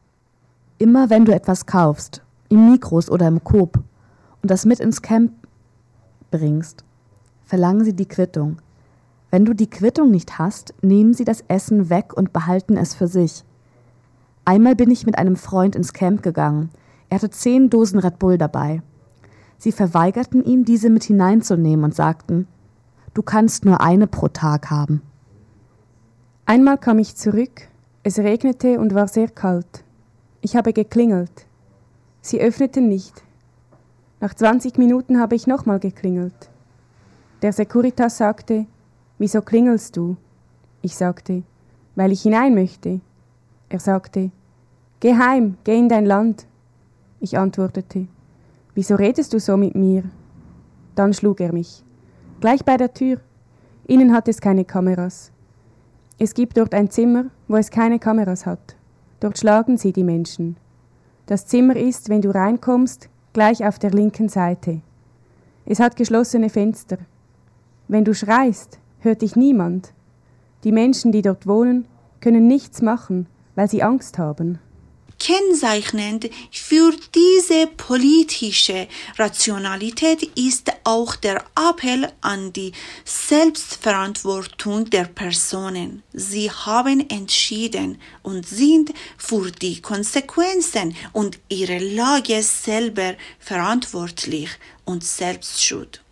Immer 0.80 1.10
wenn 1.10 1.26
du 1.26 1.34
etwas 1.34 1.66
kaufst, 1.66 2.22
im 2.50 2.70
Mikros 2.70 3.10
oder 3.10 3.28
im 3.28 3.44
Coop, 3.44 3.80
und 4.42 4.52
das 4.52 4.66
mit 4.66 4.80
ins 4.80 5.02
Camp 5.02 5.32
bringst, 6.30 6.84
verlangen 7.44 7.84
sie 7.84 7.96
die 7.96 8.08
Quittung. 8.08 8.58
Wenn 9.32 9.44
du 9.44 9.54
die 9.54 9.70
Quittung 9.70 10.12
nicht 10.12 10.38
hast, 10.38 10.74
nehmen 10.82 11.14
sie 11.14 11.26
das 11.26 11.44
Essen 11.48 11.90
weg 11.90 12.14
und 12.16 12.32
behalten 12.32 12.78
es 12.78 12.94
für 12.94 13.08
sich. 13.08 13.44
Einmal 14.46 14.76
bin 14.76 14.92
ich 14.92 15.06
mit 15.06 15.18
einem 15.18 15.36
Freund 15.36 15.76
ins 15.76 15.94
Camp 15.94 16.22
gegangen. 16.22 16.70
Er 17.10 17.16
hatte 17.16 17.30
zehn 17.30 17.70
Dosen 17.70 18.00
Red 18.00 18.20
Bull 18.20 18.38
dabei. 18.38 18.82
Sie 19.58 19.72
verweigerten 19.72 20.44
ihm, 20.44 20.64
diese 20.64 20.90
mit 20.90 21.04
hineinzunehmen 21.04 21.84
und 21.86 21.96
sagten, 21.96 22.48
du 23.16 23.24
kannst 23.24 23.66
nur 23.66 23.82
eine 23.82 24.06
pro 24.06 24.28
Tag 24.28 24.70
haben. 24.70 25.02
Einmal 26.46 26.78
kam 26.78 27.00
ich 27.00 27.16
zurück, 27.16 27.68
es 28.04 28.20
regnete 28.20 28.80
und 28.80 28.94
war 28.94 29.08
sehr 29.08 29.28
kalt. 29.28 29.84
Ich 30.48 30.56
habe 30.56 30.72
geklingelt. 30.72 31.46
Sie 32.22 32.40
öffneten 32.40 32.88
nicht. 32.88 33.22
Nach 34.22 34.34
20 34.34 34.78
Minuten 34.78 35.20
habe 35.20 35.36
ich 35.36 35.46
nochmal 35.46 35.78
geklingelt. 35.78 36.50
Der 37.42 37.52
Securitas 37.52 38.18
sagte, 38.18 38.66
Wieso 39.18 39.42
klingelst 39.42 39.98
du? 39.98 40.16
Ich 40.82 40.96
sagte, 40.96 41.44
Weil 41.96 42.14
ich 42.14 42.22
hinein 42.22 42.56
möchte. 42.56 43.02
Er 43.68 43.82
sagte, 43.82 44.32
Geh 45.02 45.16
heim, 45.16 45.58
geh 45.66 45.78
in 45.78 45.90
dein 45.90 46.06
Land. 46.06 46.48
Ich 47.20 47.38
antwortete, 47.38 48.08
Wieso 48.74 48.96
redest 48.96 49.34
du 49.34 49.42
so 49.42 49.58
mit 49.58 49.76
mir? 49.76 50.04
Dann 50.96 51.14
schlug 51.14 51.42
er 51.42 51.52
mich. 51.52 51.84
Gleich 52.40 52.64
bei 52.64 52.78
der 52.78 52.94
Tür. 52.94 53.20
Innen 53.86 54.14
hat 54.14 54.30
es 54.30 54.40
keine 54.40 54.64
Kameras. 54.64 55.34
Es 56.18 56.34
gibt 56.34 56.56
dort 56.56 56.74
ein 56.74 56.90
Zimmer, 56.90 57.26
wo 57.50 57.58
es 57.58 57.70
keine 57.70 58.00
Kameras 58.00 58.46
hat. 58.46 58.77
Dort 59.20 59.38
schlagen 59.38 59.78
sie 59.78 59.94
die 59.94 60.04
Menschen. 60.04 60.58
Das 61.26 61.48
Zimmer 61.48 61.76
ist, 61.76 62.10
wenn 62.10 62.22
du 62.22 62.30
reinkommst, 62.30 63.10
gleich 63.34 63.66
auf 63.66 63.80
der 63.80 63.92
linken 63.92 64.30
Seite. 64.30 64.82
Es 65.66 65.80
hat 65.80 65.96
geschlossene 65.96 66.50
Fenster. 66.50 66.98
Wenn 67.88 68.06
du 68.06 68.14
schreist, 68.14 68.80
hört 69.00 69.22
dich 69.22 69.36
niemand. 69.36 69.94
Die 70.64 70.72
Menschen, 70.72 71.12
die 71.12 71.22
dort 71.22 71.48
wohnen, 71.48 71.86
können 72.22 72.48
nichts 72.48 72.82
machen, 72.82 73.28
weil 73.56 73.70
sie 73.70 73.84
Angst 73.84 74.18
haben. 74.18 74.60
Kennzeichnend 75.20 76.30
für 76.52 76.94
diese 77.16 77.68
politische 77.76 78.88
Rationalität 79.18 80.24
ist 80.38 80.72
auch 80.84 81.16
der 81.16 81.44
Appell 81.56 82.08
an 82.22 82.54
die 82.54 82.72
Selbstverantwortung 83.04 84.90
der 84.90 85.06
Personen. 85.06 86.04
Sie 86.14 86.52
haben 86.52 87.10
entschieden 87.10 87.98
und 88.22 88.46
sind 88.46 88.94
für 89.18 89.52
die 89.52 89.82
Konsequenzen 89.82 90.94
und 91.14 91.40
ihre 91.50 91.80
Lage 91.80 92.44
selber 92.44 93.14
verantwortlich 93.40 94.50
und 94.86 95.04
selbstschuld. 95.04 96.04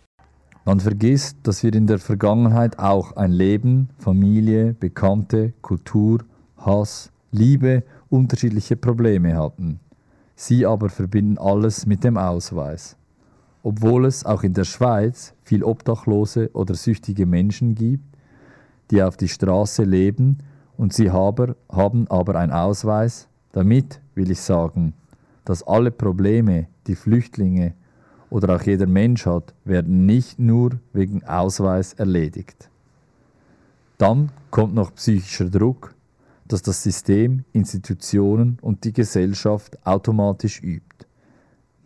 Man 0.64 0.80
vergisst, 0.80 1.36
dass 1.44 1.62
wir 1.62 1.72
in 1.72 1.86
der 1.86 2.00
Vergangenheit 2.00 2.80
auch 2.80 3.12
ein 3.12 3.30
Leben, 3.30 3.88
Familie, 3.98 4.74
Bekannte, 4.74 5.52
Kultur, 5.62 6.24
Hass, 6.56 7.12
Liebe 7.30 7.84
unterschiedliche 8.10 8.76
Probleme 8.76 9.36
hatten. 9.36 9.80
Sie 10.34 10.66
aber 10.66 10.88
verbinden 10.88 11.38
alles 11.38 11.86
mit 11.86 12.04
dem 12.04 12.16
Ausweis. 12.16 12.96
Obwohl 13.62 14.04
es 14.04 14.24
auch 14.24 14.42
in 14.42 14.52
der 14.52 14.64
Schweiz 14.64 15.34
viel 15.42 15.64
obdachlose 15.64 16.50
oder 16.52 16.74
süchtige 16.74 17.26
Menschen 17.26 17.74
gibt, 17.74 18.04
die 18.90 19.02
auf 19.02 19.16
die 19.16 19.28
Straße 19.28 19.82
leben 19.82 20.38
und 20.76 20.92
sie 20.92 21.10
haben, 21.10 21.54
haben 21.68 22.06
aber 22.08 22.36
einen 22.36 22.52
Ausweis, 22.52 23.28
damit 23.52 24.00
will 24.14 24.30
ich 24.30 24.40
sagen, 24.40 24.94
dass 25.44 25.62
alle 25.62 25.90
Probleme, 25.90 26.68
die 26.86 26.94
Flüchtlinge 26.94 27.74
oder 28.30 28.54
auch 28.54 28.62
jeder 28.62 28.86
Mensch 28.86 29.26
hat, 29.26 29.54
werden 29.64 30.06
nicht 30.06 30.38
nur 30.38 30.78
wegen 30.92 31.24
Ausweis 31.24 31.94
erledigt. 31.94 32.68
Dann 33.98 34.30
kommt 34.50 34.74
noch 34.74 34.94
psychischer 34.94 35.48
Druck, 35.48 35.94
dass 36.48 36.62
das 36.62 36.82
System, 36.82 37.44
Institutionen 37.52 38.58
und 38.62 38.84
die 38.84 38.92
Gesellschaft 38.92 39.84
automatisch 39.86 40.62
übt. 40.62 41.06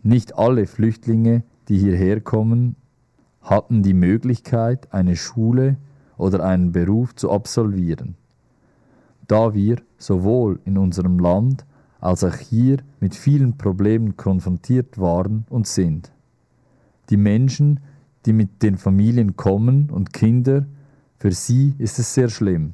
Nicht 0.03 0.37
alle 0.37 0.67
Flüchtlinge, 0.67 1.43
die 1.67 1.77
hierher 1.77 2.21
kommen, 2.21 2.75
hatten 3.41 3.83
die 3.83 3.93
Möglichkeit, 3.93 4.93
eine 4.93 5.15
Schule 5.15 5.77
oder 6.17 6.43
einen 6.43 6.71
Beruf 6.71 7.15
zu 7.15 7.31
absolvieren. 7.31 8.15
Da 9.27 9.53
wir 9.53 9.77
sowohl 9.97 10.59
in 10.65 10.77
unserem 10.77 11.19
Land 11.19 11.65
als 11.99 12.23
auch 12.23 12.35
hier 12.35 12.77
mit 12.99 13.15
vielen 13.15 13.57
Problemen 13.57 14.17
konfrontiert 14.17 14.99
waren 14.99 15.45
und 15.49 15.67
sind. 15.67 16.11
Die 17.09 17.17
Menschen, 17.17 17.79
die 18.25 18.33
mit 18.33 18.61
den 18.63 18.77
Familien 18.77 19.35
kommen 19.35 19.89
und 19.89 20.13
Kinder, 20.13 20.65
für 21.17 21.31
sie 21.31 21.75
ist 21.77 21.99
es 21.99 22.13
sehr 22.13 22.29
schlimm. 22.29 22.73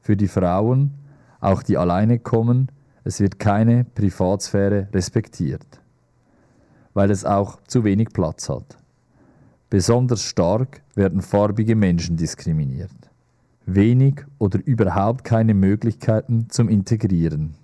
Für 0.00 0.16
die 0.16 0.28
Frauen, 0.28 0.94
auch 1.40 1.62
die 1.62 1.76
alleine 1.76 2.18
kommen, 2.18 2.70
es 3.04 3.20
wird 3.20 3.38
keine 3.38 3.84
Privatsphäre 3.84 4.88
respektiert, 4.92 5.66
weil 6.94 7.10
es 7.10 7.24
auch 7.24 7.62
zu 7.66 7.84
wenig 7.84 8.10
Platz 8.12 8.48
hat. 8.48 8.76
Besonders 9.70 10.22
stark 10.22 10.82
werden 10.94 11.22
farbige 11.22 11.76
Menschen 11.76 12.16
diskriminiert. 12.16 12.90
Wenig 13.66 14.24
oder 14.38 14.58
überhaupt 14.64 15.24
keine 15.24 15.52
Möglichkeiten 15.52 16.48
zum 16.48 16.68
Integrieren. 16.68 17.54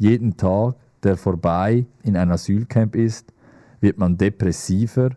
Jeden 0.00 0.36
Tag, 0.36 0.76
der 1.02 1.16
vorbei 1.16 1.84
in 2.02 2.16
ein 2.16 2.30
Asylcamp 2.30 2.96
ist, 2.96 3.32
wird 3.80 3.98
man 3.98 4.16
depressiver, 4.16 5.10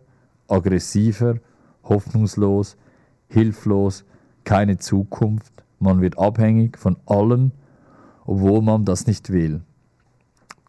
aggressiver, 0.48 1.36
hoffnungslos, 1.84 2.76
hilflos, 3.28 4.04
keine 4.44 4.76
Zukunft, 4.76 5.64
man 5.78 6.00
wird 6.00 6.18
abhängig 6.18 6.78
von 6.78 6.96
allen, 7.06 7.52
obwohl 8.26 8.62
man 8.62 8.84
das 8.84 9.06
nicht 9.06 9.30
will. 9.30 9.62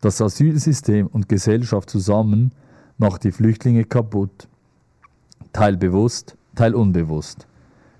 Das 0.01 0.21
Asylsystem 0.21 1.07
und 1.07 1.27
Gesellschaft 1.27 1.89
zusammen 1.89 2.51
macht 2.97 3.23
die 3.23 3.31
Flüchtlinge 3.31 3.83
kaputt, 3.83 4.47
teil 5.53 5.75
bewusst, 5.75 6.37
teil 6.55 6.75
unbewusst. 6.75 7.47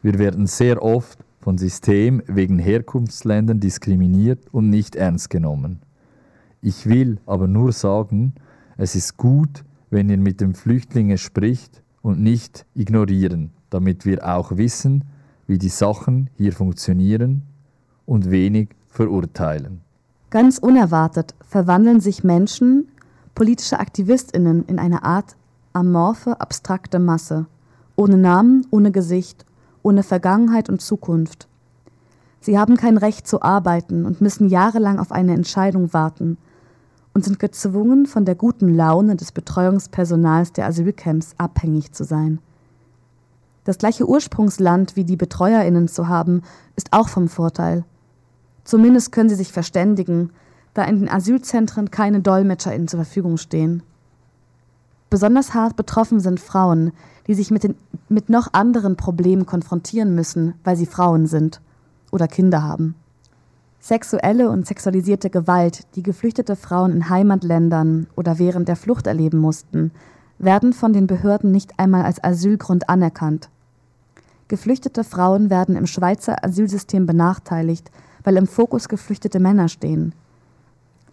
Wir 0.03 0.19
werden 0.19 0.47
sehr 0.47 0.81
oft 0.81 1.19
von 1.41 1.57
System 1.57 2.21
wegen 2.27 2.59
Herkunftsländern 2.59 3.59
diskriminiert 3.59 4.47
und 4.51 4.69
nicht 4.69 4.95
ernst 4.95 5.29
genommen. 5.29 5.79
Ich 6.61 6.85
will 6.87 7.19
aber 7.25 7.47
nur 7.47 7.71
sagen, 7.71 8.33
es 8.77 8.95
ist 8.95 9.17
gut, 9.17 9.63
wenn 9.89 10.09
ihr 10.09 10.17
mit 10.17 10.41
den 10.41 10.53
Flüchtlingen 10.53 11.17
spricht 11.17 11.81
und 12.01 12.19
nicht 12.19 12.65
ignorieren, 12.75 13.51
damit 13.69 14.05
wir 14.05 14.27
auch 14.27 14.57
wissen, 14.57 15.05
wie 15.47 15.57
die 15.57 15.69
Sachen 15.69 16.29
hier 16.35 16.53
funktionieren 16.53 17.43
und 18.05 18.29
wenig 18.29 18.69
verurteilen. 18.97 19.81
Ganz 20.31 20.57
unerwartet 20.57 21.35
verwandeln 21.47 21.99
sich 21.99 22.23
Menschen, 22.23 22.89
politische 23.35 23.79
Aktivistinnen, 23.79 24.65
in 24.65 24.79
eine 24.79 25.03
Art 25.03 25.35
amorphe, 25.71 26.41
abstrakte 26.41 26.97
Masse, 26.97 27.45
ohne 27.95 28.17
Namen, 28.17 28.65
ohne 28.71 28.91
Gesicht, 28.91 29.45
ohne 29.83 30.01
Vergangenheit 30.01 30.67
und 30.67 30.81
Zukunft. 30.81 31.47
Sie 32.41 32.57
haben 32.57 32.75
kein 32.75 32.97
Recht 32.97 33.27
zu 33.27 33.43
arbeiten 33.43 34.03
und 34.03 34.19
müssen 34.19 34.49
jahrelang 34.49 34.97
auf 34.97 35.11
eine 35.11 35.33
Entscheidung 35.33 35.93
warten 35.93 36.37
und 37.13 37.23
sind 37.23 37.37
gezwungen, 37.37 38.07
von 38.07 38.25
der 38.25 38.35
guten 38.35 38.75
Laune 38.75 39.15
des 39.15 39.31
Betreuungspersonals 39.31 40.53
der 40.53 40.65
Asylcamps 40.65 41.35
abhängig 41.37 41.91
zu 41.91 42.03
sein. 42.03 42.39
Das 43.63 43.77
gleiche 43.77 44.09
Ursprungsland 44.09 44.95
wie 44.95 45.03
die 45.03 45.17
Betreuerinnen 45.17 45.87
zu 45.87 46.07
haben, 46.07 46.41
ist 46.75 46.93
auch 46.93 47.09
vom 47.09 47.27
Vorteil. 47.27 47.85
Zumindest 48.67 49.13
können 49.13 49.29
sie 49.29 49.35
sich 49.35 49.53
verständigen, 49.53 50.31
da 50.73 50.83
in 50.83 50.99
den 50.99 51.09
Asylzentren 51.09 51.89
keine 51.89 52.19
DolmetscherInnen 52.19 52.89
zur 52.89 53.01
Verfügung 53.01 53.37
stehen. 53.37 53.81
Besonders 55.09 55.53
hart 55.53 55.77
betroffen 55.77 56.19
sind 56.19 56.41
Frauen, 56.41 56.91
die 57.27 57.33
sich 57.33 57.49
mit, 57.49 57.63
den, 57.63 57.75
mit 58.09 58.27
noch 58.27 58.49
anderen 58.51 58.97
Problemen 58.97 59.45
konfrontieren 59.45 60.13
müssen, 60.15 60.53
weil 60.65 60.75
sie 60.75 60.85
Frauen 60.85 61.27
sind 61.27 61.61
oder 62.11 62.27
Kinder 62.27 62.61
haben. 62.61 62.95
Sexuelle 63.79 64.49
und 64.49 64.67
sexualisierte 64.67 65.29
Gewalt, 65.29 65.83
die 65.95 66.03
geflüchtete 66.03 66.57
Frauen 66.57 66.91
in 66.91 67.09
Heimatländern 67.09 68.07
oder 68.17 68.37
während 68.37 68.67
der 68.67 68.75
Flucht 68.75 69.07
erleben 69.07 69.37
mussten, 69.37 69.91
werden 70.39 70.73
von 70.73 70.91
den 70.91 71.07
Behörden 71.07 71.53
nicht 71.53 71.79
einmal 71.79 72.03
als 72.03 72.21
Asylgrund 72.21 72.89
anerkannt. 72.89 73.47
Geflüchtete 74.49 75.05
Frauen 75.05 75.49
werden 75.49 75.77
im 75.77 75.87
Schweizer 75.87 76.43
Asylsystem 76.43 77.05
benachteiligt, 77.05 77.91
weil 78.27 78.35
im 78.35 78.45
Fokus 78.45 78.89
geflüchtete 78.89 79.39
Männer 79.39 79.69
stehen. 79.69 80.13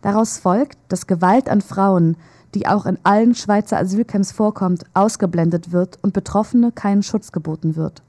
Daraus 0.02 0.36
folgt, 0.36 0.76
dass 0.88 1.06
Gewalt 1.06 1.48
an 1.48 1.60
Frauen 1.60 2.16
die 2.54 2.66
auch 2.66 2.86
in 2.86 2.98
allen 3.02 3.34
Schweizer 3.34 3.78
Asylcamps 3.78 4.32
vorkommt, 4.32 4.84
ausgeblendet 4.94 5.72
wird 5.72 5.98
und 6.02 6.12
Betroffene 6.12 6.72
keinen 6.72 7.02
Schutz 7.02 7.32
geboten 7.32 7.76
wird. 7.76 8.02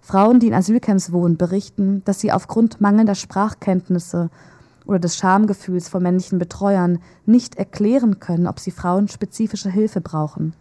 Frauen, 0.00 0.40
die 0.40 0.48
in 0.48 0.54
Asylcamps 0.54 1.12
wohnen, 1.12 1.36
berichten, 1.36 2.02
dass 2.04 2.20
sie 2.20 2.32
aufgrund 2.32 2.80
mangelnder 2.80 3.14
Sprachkenntnisse 3.14 4.30
oder 4.86 4.98
des 4.98 5.16
Schamgefühls 5.16 5.88
vor 5.88 6.00
männlichen 6.00 6.38
Betreuern 6.38 6.98
nicht 7.26 7.56
erklären 7.56 8.18
können, 8.18 8.46
ob 8.46 8.58
sie 8.58 8.70
frauenspezifische 8.70 9.70
Hilfe 9.70 10.00
brauchen. 10.00 10.54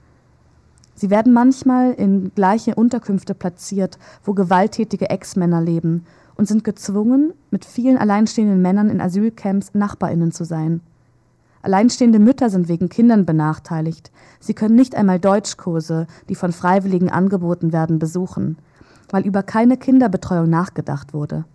Sie 0.95 1.09
werden 1.09 1.31
manchmal 1.31 1.93
in 1.93 2.33
gleiche 2.35 2.75
Unterkünfte 2.75 3.35
platziert, 3.35 3.97
wo 4.23 4.33
gewalttätige 4.33 5.09
Ex-Männer 5.09 5.61
leben 5.61 6.05
und 6.37 6.47
sind 6.47 6.63
gezwungen, 6.63 7.33
mit 7.51 7.65
vielen 7.65 7.97
alleinstehenden 7.97 8.61
Männern 8.61 8.89
in 8.89 9.01
Asylcamps 9.01 9.73
Nachbarinnen 9.73 10.31
zu 10.31 10.45
sein. 10.45 10.81
Alleinstehende 11.63 12.19
Mütter 12.19 12.49
sind 12.49 12.69
wegen 12.69 12.87
Kindern 12.87 13.25
benachteiligt. 13.25 14.11
Sie 14.39 14.53
können 14.53 14.75
nicht 14.75 14.95
einmal 14.95 15.19
Deutschkurse, 15.19 16.07
die 16.29 16.35
von 16.35 16.53
Freiwilligen 16.53 17.09
angeboten 17.09 17.73
werden, 17.73 17.99
besuchen, 17.99 18.57
weil 19.09 19.25
über 19.25 19.43
keine 19.43 19.77
Kinderbetreuung 19.77 20.49
nachgedacht 20.49 21.13
wurde. 21.13 21.45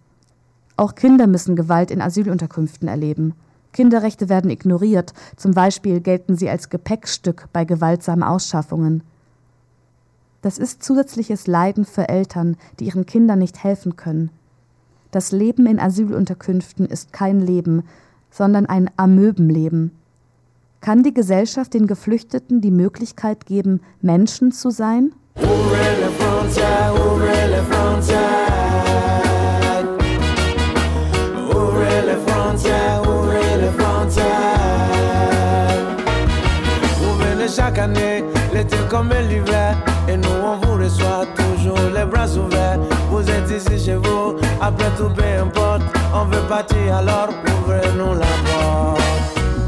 Auch 0.76 0.94
Kinder 0.94 1.26
müssen 1.26 1.56
Gewalt 1.56 1.90
in 1.90 2.02
Asylunterkünften 2.02 2.88
erleben. 2.88 3.34
Kinderrechte 3.72 4.28
werden 4.28 4.50
ignoriert, 4.50 5.14
zum 5.36 5.52
Beispiel 5.52 6.00
gelten 6.00 6.36
sie 6.36 6.50
als 6.50 6.68
Gepäckstück 6.68 7.48
bei 7.52 7.64
gewaltsamen 7.64 8.24
Ausschaffungen. 8.24 9.02
Das 10.42 10.58
ist 10.58 10.82
zusätzliches 10.82 11.46
Leiden 11.46 11.84
für 11.84 12.08
Eltern, 12.08 12.56
die 12.80 12.86
ihren 12.86 13.06
Kindern 13.06 13.38
nicht 13.38 13.62
helfen 13.62 13.96
können. 13.96 14.30
Das 15.12 15.30
Leben 15.30 15.66
in 15.66 15.78
Asylunterkünften 15.78 16.86
ist 16.86 17.12
kein 17.12 17.38
Leben, 17.38 17.82
sondern 18.30 18.64
ein 18.64 18.90
Amöbenleben. 18.96 19.92
Kann 20.80 21.02
die 21.02 21.12
Gesellschaft 21.12 21.74
den 21.74 21.86
Geflüchteten 21.86 22.62
die 22.62 22.70
Möglichkeit 22.70 23.44
geben, 23.44 23.82
Menschen 24.00 24.52
zu 24.52 24.70
sein? 24.70 25.12
Comme 38.88 39.14
l'hiver, 39.22 39.51
et 39.51 39.51
après 44.62 44.90
tout 44.96 45.10
peu 45.10 45.24
importe, 45.42 45.82
on 46.14 46.24
veut 46.26 46.46
partir 46.48 46.96
alors 46.96 47.30
ouvrez-nous 47.46 48.14
la 48.14 48.32
porte. 48.46 49.02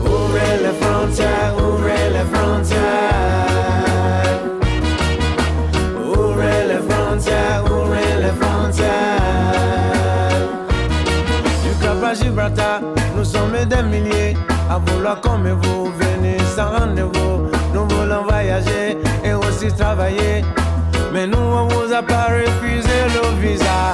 Ouvrez 0.00 0.57
les 0.62 0.74
frontières, 0.80 1.54
ouvrez 1.59 2.11
les 2.16 2.26
frontières. 2.33 2.80
Ouvrez 5.98 6.61
les 6.68 6.83
frontières, 6.88 7.64
ouvrez 7.66 8.14
les 8.22 8.35
frontières. 8.40 8.85
Du 11.64 11.85
Cap 11.85 12.04
à 12.04 12.14
Gibraltar, 12.14 12.80
nous 13.16 13.24
sommes 13.24 13.64
des 13.66 13.83
milliers 13.83 14.37
à 14.70 14.78
vouloir 14.78 15.20
comme 15.20 15.48
vous 15.48 15.87
venir 15.87 16.40
sans 16.54 16.70
rendez-vous. 16.78 17.50
Nous 17.74 17.88
voulons 17.88 18.22
voyager 18.28 18.96
et 19.24 19.35
aussi 19.35 19.72
travailler. 19.76 20.44
Mais 21.12 21.26
nous, 21.26 21.38
on 21.38 21.66
vous 21.66 21.92
a 21.92 22.02
pas 22.02 22.26
refusé 22.26 22.96
le 23.14 23.40
visa. 23.40 23.93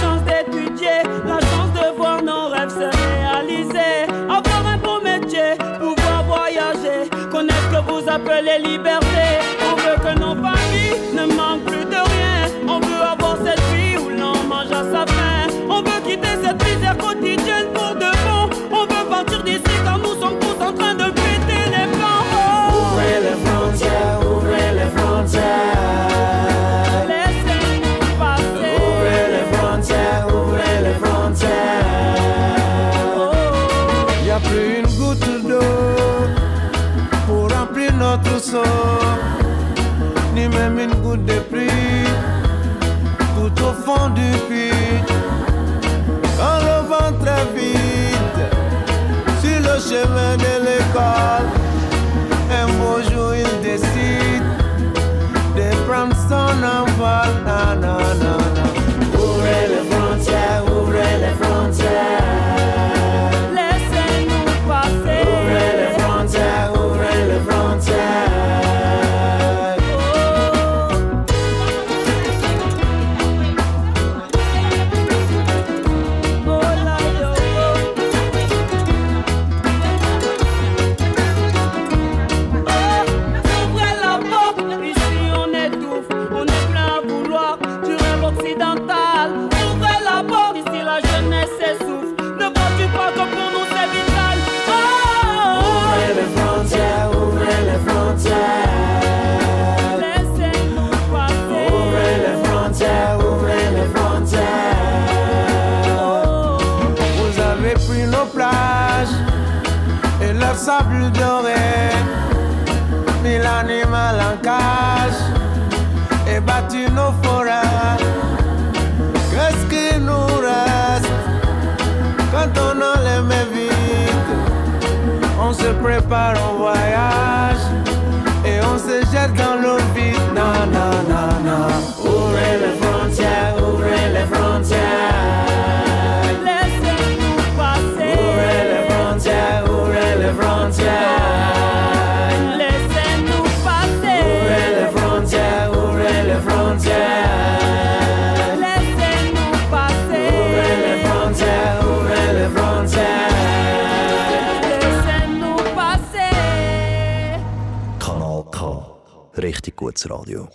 fun. 57.01 57.40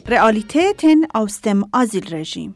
Realitäten 0.08 1.04
aus 1.12 1.40
dem 1.40 1.66
Asylregime. 1.72 2.54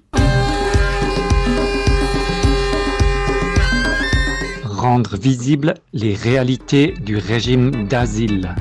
Rendre 4.65 5.21
visibles 5.21 5.75
les 5.93 6.15
réalités 6.15 6.95
du 7.05 7.17
régime 7.17 7.89
d'asile. 7.89 8.55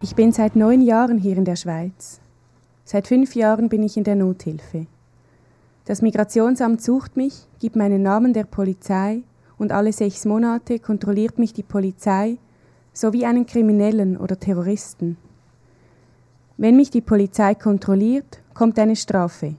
Ich 0.00 0.14
bin 0.14 0.30
seit 0.30 0.54
neun 0.54 0.80
Jahren 0.80 1.18
hier 1.18 1.36
in 1.36 1.44
der 1.44 1.56
Schweiz. 1.56 2.20
Seit 2.84 3.08
fünf 3.08 3.34
Jahren 3.34 3.68
bin 3.68 3.82
ich 3.82 3.96
in 3.96 4.04
der 4.04 4.14
Nothilfe. 4.14 4.86
Das 5.86 6.02
Migrationsamt 6.02 6.80
sucht 6.80 7.16
mich, 7.16 7.48
gibt 7.58 7.74
meinen 7.74 8.02
Namen 8.02 8.32
der 8.32 8.44
Polizei 8.44 9.24
und 9.64 9.72
alle 9.72 9.94
sechs 9.94 10.26
Monate 10.26 10.78
kontrolliert 10.78 11.38
mich 11.38 11.54
die 11.54 11.62
Polizei 11.62 12.36
sowie 12.92 13.24
einen 13.24 13.46
Kriminellen 13.46 14.18
oder 14.18 14.38
Terroristen. 14.38 15.16
Wenn 16.58 16.76
mich 16.76 16.90
die 16.90 17.00
Polizei 17.00 17.54
kontrolliert, 17.54 18.42
kommt 18.52 18.78
eine 18.78 18.94
Strafe. 18.94 19.54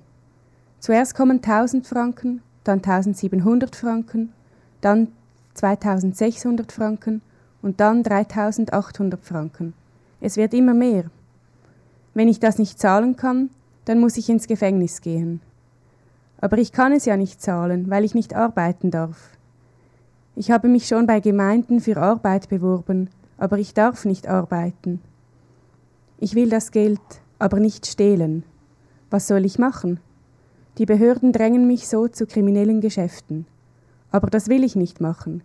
Zuerst 0.79 1.15
kommen 1.15 1.37
1000 1.37 1.87
Franken, 1.87 2.43
dann 2.63 2.83
1700 2.83 3.75
Franken, 3.75 4.31
dann 4.81 5.07
2600 5.55 6.71
Franken 6.71 7.23
und 7.63 7.79
dann 7.79 8.03
3800 8.03 9.25
Franken. 9.25 9.73
Es 10.21 10.37
wird 10.37 10.53
immer 10.53 10.75
mehr. 10.75 11.05
Wenn 12.13 12.27
ich 12.27 12.39
das 12.39 12.59
nicht 12.59 12.79
zahlen 12.79 13.15
kann, 13.15 13.49
dann 13.85 13.99
muss 13.99 14.17
ich 14.17 14.29
ins 14.29 14.45
Gefängnis 14.45 15.01
gehen. 15.01 15.41
Aber 16.39 16.59
ich 16.59 16.71
kann 16.71 16.91
es 16.91 17.05
ja 17.05 17.17
nicht 17.17 17.41
zahlen, 17.41 17.89
weil 17.89 18.03
ich 18.03 18.13
nicht 18.13 18.35
arbeiten 18.35 18.91
darf. 18.91 19.34
Ich 20.37 20.51
habe 20.51 20.67
mich 20.67 20.87
schon 20.87 21.07
bei 21.07 21.21
Gemeinden 21.21 21.79
für 21.79 21.95
Arbeit 21.97 22.49
beworben, 22.49 23.09
aber 23.37 23.57
ich 23.57 23.73
darf 23.73 24.03
nicht 24.03 24.27
arbeiten. 24.27 24.99
Ich 26.19 26.35
will 26.35 26.49
das 26.49 26.71
Geld, 26.71 26.99
aber 27.39 27.59
nicht 27.59 27.85
stehlen. 27.85 28.43
Was 29.09 29.27
soll 29.27 29.45
ich 29.45 29.59
machen? 29.59 29.99
Die 30.77 30.85
Behörden 30.85 31.31
drängen 31.31 31.67
mich 31.67 31.87
so 31.87 32.09
zu 32.09 32.25
kriminellen 32.25 32.81
Geschäften. 32.81 33.45
Aber 34.11 34.29
das 34.29 34.49
will 34.49 34.65
ich 34.65 34.75
nicht 34.75 34.99
machen. 34.99 35.41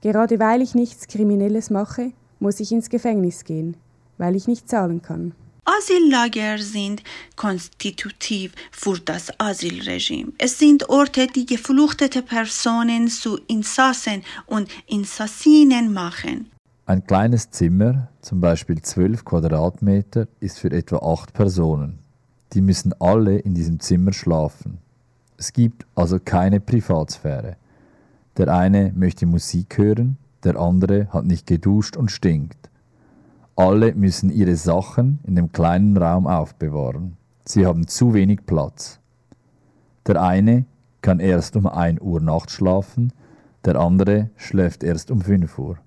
Gerade 0.00 0.38
weil 0.38 0.62
ich 0.62 0.76
nichts 0.76 1.08
Kriminelles 1.08 1.70
mache, 1.70 2.12
muss 2.38 2.60
ich 2.60 2.70
ins 2.70 2.90
Gefängnis 2.90 3.44
gehen, 3.44 3.76
weil 4.16 4.36
ich 4.36 4.46
nicht 4.46 4.68
zahlen 4.68 5.02
kann. 5.02 5.34
Asyllager 5.64 6.58
sind 6.58 7.02
konstitutiv 7.36 8.52
für 8.70 8.98
das 8.98 9.32
Asylregime. 9.40 10.32
Es 10.38 10.58
sind 10.58 10.88
Orte, 10.90 11.26
die 11.26 11.46
gefluchtete 11.46 12.22
Personen 12.22 13.08
zu 13.08 13.38
Insassen 13.48 14.22
und 14.46 14.68
Insassinen 14.86 15.92
machen. 15.92 16.50
Ein 16.86 17.06
kleines 17.06 17.50
Zimmer, 17.50 18.08
zum 18.20 18.42
Beispiel 18.42 18.82
12 18.82 19.24
Quadratmeter, 19.24 20.28
ist 20.40 20.58
für 20.58 20.70
etwa 20.70 20.98
acht 20.98 21.32
Personen. 21.32 21.98
Die 22.52 22.60
müssen 22.60 22.92
alle 23.00 23.38
in 23.38 23.54
diesem 23.54 23.80
Zimmer 23.80 24.12
schlafen. 24.12 24.78
Es 25.38 25.52
gibt 25.54 25.86
also 25.94 26.18
keine 26.22 26.60
Privatsphäre. 26.60 27.56
Der 28.36 28.48
eine 28.48 28.92
möchte 28.94 29.24
Musik 29.24 29.78
hören, 29.78 30.18
der 30.44 30.56
andere 30.56 31.08
hat 31.10 31.24
nicht 31.24 31.46
geduscht 31.46 31.96
und 31.96 32.10
stinkt. 32.10 32.70
Alle 33.56 33.94
müssen 33.94 34.30
ihre 34.30 34.56
Sachen 34.56 35.20
in 35.22 35.36
dem 35.36 35.52
kleinen 35.52 35.96
Raum 35.96 36.26
aufbewahren. 36.26 37.16
Sie 37.44 37.64
haben 37.64 37.86
zu 37.86 38.12
wenig 38.12 38.46
Platz. 38.46 38.98
Der 40.06 40.20
eine 40.20 40.66
kann 41.02 41.20
erst 41.20 41.54
um 41.54 41.66
1 41.66 42.00
Uhr 42.00 42.20
nachts 42.20 42.54
schlafen, 42.54 43.12
der 43.64 43.76
andere 43.76 44.30
schläft 44.36 44.82
erst 44.82 45.10
um 45.10 45.20
5 45.20 45.58
Uhr. 45.58 45.78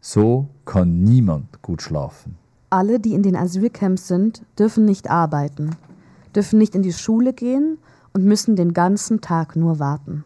So 0.00 0.48
kann 0.64 1.02
niemand 1.02 1.62
gut 1.62 1.82
schlafen. 1.82 2.36
Alle, 2.70 2.98
die 2.98 3.14
in 3.14 3.22
den 3.22 3.36
Asylcamps 3.36 4.08
sind, 4.08 4.44
dürfen 4.58 4.84
nicht 4.84 5.08
arbeiten, 5.08 5.76
dürfen 6.34 6.58
nicht 6.58 6.74
in 6.74 6.82
die 6.82 6.92
Schule 6.92 7.32
gehen 7.32 7.78
und 8.12 8.24
müssen 8.24 8.56
den 8.56 8.72
ganzen 8.72 9.20
Tag 9.20 9.54
nur 9.54 9.78
warten. 9.78 10.24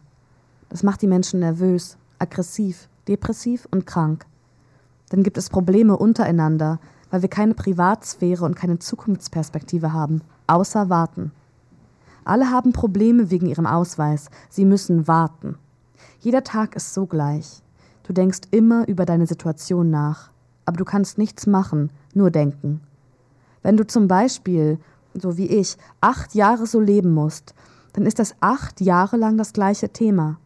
Das 0.69 0.81
macht 0.81 1.03
die 1.03 1.07
Menschen 1.07 1.39
nervös, 1.39 1.97
aggressiv, 2.17 2.89
depressiv 3.07 3.67
und 3.71 3.85
krank. 3.85 4.25
Dann 5.13 5.21
gibt 5.21 5.37
es 5.37 5.51
Probleme 5.51 5.95
untereinander, 5.95 6.79
weil 7.11 7.21
wir 7.21 7.29
keine 7.29 7.53
Privatsphäre 7.53 8.43
und 8.43 8.55
keine 8.55 8.79
Zukunftsperspektive 8.79 9.93
haben, 9.93 10.21
außer 10.47 10.89
warten. 10.89 11.31
Alle 12.25 12.49
haben 12.49 12.73
Probleme 12.73 13.29
wegen 13.29 13.45
ihrem 13.45 13.67
Ausweis, 13.67 14.31
sie 14.49 14.65
müssen 14.65 15.07
warten. 15.07 15.59
Jeder 16.19 16.43
Tag 16.43 16.75
ist 16.75 16.95
so 16.95 17.05
gleich. 17.05 17.61
Du 18.01 18.11
denkst 18.11 18.39
immer 18.49 18.87
über 18.87 19.05
deine 19.05 19.27
Situation 19.27 19.91
nach, 19.91 20.31
aber 20.65 20.77
du 20.77 20.83
kannst 20.83 21.19
nichts 21.19 21.45
machen, 21.45 21.91
nur 22.15 22.31
denken. 22.31 22.81
Wenn 23.61 23.77
du 23.77 23.85
zum 23.85 24.07
Beispiel, 24.07 24.79
so 25.13 25.37
wie 25.37 25.45
ich, 25.45 25.77
acht 26.01 26.33
Jahre 26.33 26.65
so 26.65 26.79
leben 26.79 27.13
musst, 27.13 27.53
dann 27.93 28.07
ist 28.07 28.17
das 28.17 28.33
acht 28.39 28.81
Jahre 28.81 29.17
lang 29.17 29.37
das 29.37 29.53
gleiche 29.53 29.89
Thema. 29.89 30.39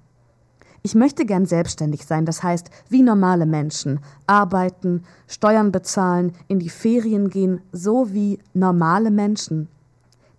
Ich 0.88 0.95
möchte 0.95 1.26
gern 1.26 1.45
selbstständig 1.45 2.06
sein, 2.06 2.26
das 2.26 2.43
heißt, 2.43 2.69
wie 2.88 3.02
normale 3.02 3.45
Menschen, 3.45 4.00
arbeiten, 4.26 5.04
Steuern 5.28 5.73
bezahlen, 5.73 6.32
in 6.47 6.60
die 6.60 6.69
Ferien 6.69 7.30
gehen, 7.30 7.60
so 7.73 8.13
wie 8.13 8.39
normale 8.54 9.12
Menschen. 9.12 9.67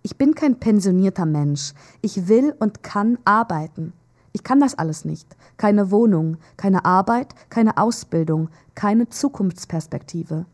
Ich 0.01 0.17
bin 0.17 0.33
kein 0.33 0.59
pensionierter 0.59 1.27
Mensch. 1.27 1.73
Ich 2.01 2.27
will 2.27 2.55
und 2.57 2.81
kann 2.81 3.19
arbeiten. 3.25 3.93
Ich 4.31 4.43
kann 4.43 4.59
das 4.59 4.73
alles 4.73 5.05
nicht. 5.05 5.37
Keine 5.57 5.91
Wohnung, 5.91 6.37
keine 6.57 6.83
Arbeit, 6.83 7.35
keine 7.51 7.77
Ausbildung, 7.77 8.49
keine 8.73 9.07
Zukunftsperspektive. 9.07 10.47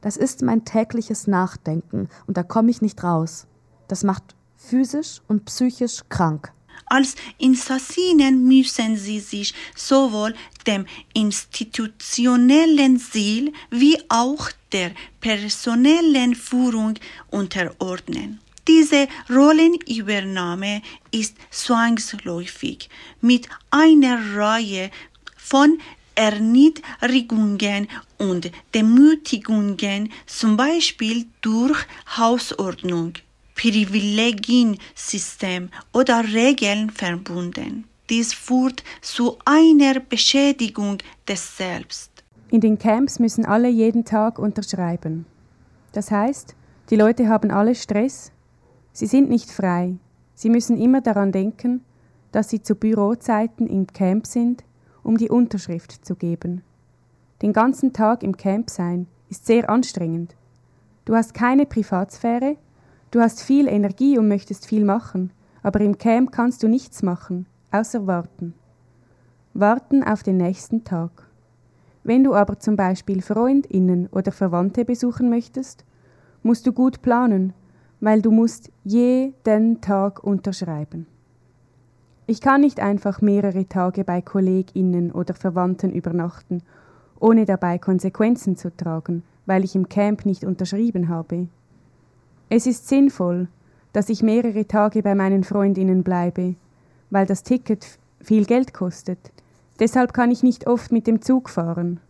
Das 0.00 0.16
ist 0.16 0.42
mein 0.42 0.64
tägliches 0.64 1.28
Nachdenken 1.28 2.08
und 2.26 2.36
da 2.36 2.42
komme 2.42 2.72
ich 2.72 2.82
nicht 2.82 3.04
raus. 3.04 3.46
Das 3.86 4.02
macht 4.02 4.34
physisch 4.56 5.22
und 5.28 5.44
psychisch 5.44 6.02
krank. 6.08 6.53
Als 6.86 7.16
Insassinen 7.38 8.44
müssen 8.46 8.96
sie 8.96 9.20
sich 9.20 9.54
sowohl 9.74 10.34
dem 10.66 10.86
institutionellen 11.12 12.98
Ziel 12.98 13.52
wie 13.70 13.98
auch 14.08 14.50
der 14.72 14.92
personellen 15.20 16.34
Führung 16.34 16.94
unterordnen. 17.30 18.40
Diese 18.66 19.08
Rollenübernahme 19.28 20.80
ist 21.10 21.36
zwangsläufig 21.50 22.88
mit 23.20 23.48
einer 23.70 24.36
Reihe 24.36 24.90
von 25.36 25.78
Erniedrigungen 26.14 27.88
und 28.18 28.50
Demütigungen, 28.74 30.12
zum 30.26 30.56
Beispiel 30.56 31.26
durch 31.42 31.78
Hausordnung, 32.16 33.14
Privilegiensystem 33.54 35.70
oder 35.92 36.24
Regeln 36.24 36.90
verbunden. 36.90 37.84
Dies 38.10 38.34
führt 38.34 38.84
zu 39.00 39.38
einer 39.44 40.00
Beschädigung 40.00 40.98
des 41.26 41.56
Selbst. 41.56 42.10
In 42.50 42.60
den 42.60 42.78
Camps 42.78 43.18
müssen 43.18 43.46
alle 43.46 43.68
jeden 43.68 44.04
Tag 44.04 44.38
unterschreiben. 44.38 45.24
Das 45.92 46.10
heißt, 46.10 46.54
die 46.90 46.96
Leute 46.96 47.28
haben 47.28 47.50
alle 47.50 47.74
Stress, 47.74 48.30
sie 48.92 49.06
sind 49.06 49.30
nicht 49.30 49.50
frei, 49.50 49.94
sie 50.34 50.50
müssen 50.50 50.76
immer 50.76 51.00
daran 51.00 51.32
denken, 51.32 51.82
dass 52.32 52.50
sie 52.50 52.60
zu 52.60 52.74
Bürozeiten 52.74 53.66
im 53.66 53.86
Camp 53.86 54.26
sind, 54.26 54.64
um 55.02 55.16
die 55.16 55.30
Unterschrift 55.30 56.04
zu 56.04 56.14
geben. 56.14 56.62
Den 57.40 57.52
ganzen 57.52 57.92
Tag 57.92 58.22
im 58.22 58.36
Camp 58.36 58.70
sein 58.70 59.06
ist 59.30 59.46
sehr 59.46 59.70
anstrengend. 59.70 60.34
Du 61.04 61.14
hast 61.14 61.32
keine 61.32 61.66
Privatsphäre, 61.66 62.56
du 63.14 63.20
hast 63.20 63.42
viel 63.42 63.68
Energie 63.68 64.18
und 64.18 64.26
möchtest 64.26 64.66
viel 64.66 64.84
machen, 64.84 65.30
aber 65.62 65.80
im 65.80 65.98
Camp 65.98 66.32
kannst 66.32 66.64
du 66.64 66.68
nichts 66.68 67.02
machen, 67.02 67.46
außer 67.70 68.08
warten. 68.08 68.54
Warten 69.52 70.02
auf 70.02 70.24
den 70.24 70.36
nächsten 70.38 70.82
Tag. 70.82 71.28
Wenn 72.02 72.24
du 72.24 72.34
aber 72.34 72.58
zum 72.58 72.74
Beispiel 72.74 73.22
Freundinnen 73.22 74.08
oder 74.10 74.32
Verwandte 74.32 74.84
besuchen 74.84 75.30
möchtest, 75.30 75.84
musst 76.42 76.66
du 76.66 76.72
gut 76.72 77.02
planen, 77.02 77.52
weil 78.00 78.20
du 78.20 78.32
musst 78.32 78.72
jeden 78.82 79.80
Tag 79.80 80.24
unterschreiben. 80.24 81.06
Ich 82.26 82.40
kann 82.40 82.62
nicht 82.62 82.80
einfach 82.80 83.20
mehrere 83.20 83.68
Tage 83.68 84.02
bei 84.02 84.22
Kolleginnen 84.22 85.12
oder 85.12 85.34
Verwandten 85.34 85.92
übernachten, 85.92 86.62
ohne 87.20 87.44
dabei 87.44 87.78
Konsequenzen 87.78 88.56
zu 88.56 88.76
tragen, 88.76 89.22
weil 89.46 89.62
ich 89.62 89.76
im 89.76 89.88
Camp 89.88 90.26
nicht 90.26 90.44
unterschrieben 90.44 91.08
habe. 91.08 91.46
Es 92.48 92.66
ist 92.66 92.88
sinnvoll, 92.88 93.48
dass 93.92 94.08
ich 94.08 94.22
mehrere 94.22 94.66
Tage 94.66 95.02
bei 95.02 95.14
meinen 95.14 95.44
Freundinnen 95.44 96.02
bleibe, 96.02 96.54
weil 97.10 97.26
das 97.26 97.42
Ticket 97.42 97.86
viel 98.20 98.44
Geld 98.44 98.74
kostet. 98.74 99.18
Deshalb 99.80 100.12
kann 100.12 100.30
ich 100.30 100.42
nicht 100.42 100.66
oft 100.66 100.92
mit 100.92 101.06
dem 101.06 101.22
Zug 101.22 101.48
fahren. 101.48 102.00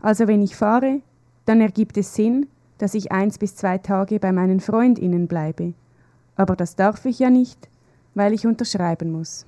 Also 0.00 0.28
wenn 0.28 0.42
ich 0.42 0.56
fahre, 0.56 1.00
dann 1.46 1.60
ergibt 1.60 1.96
es 1.96 2.14
Sinn, 2.14 2.46
dass 2.78 2.94
ich 2.94 3.12
eins 3.12 3.38
bis 3.38 3.56
zwei 3.56 3.78
Tage 3.78 4.18
bei 4.18 4.32
meinen 4.32 4.60
Freundinnen 4.60 5.26
bleibe. 5.26 5.74
Aber 6.36 6.56
das 6.56 6.76
darf 6.76 7.04
ich 7.04 7.18
ja 7.18 7.30
nicht, 7.30 7.68
weil 8.14 8.32
ich 8.32 8.46
unterschreiben 8.46 9.12
muss. 9.12 9.46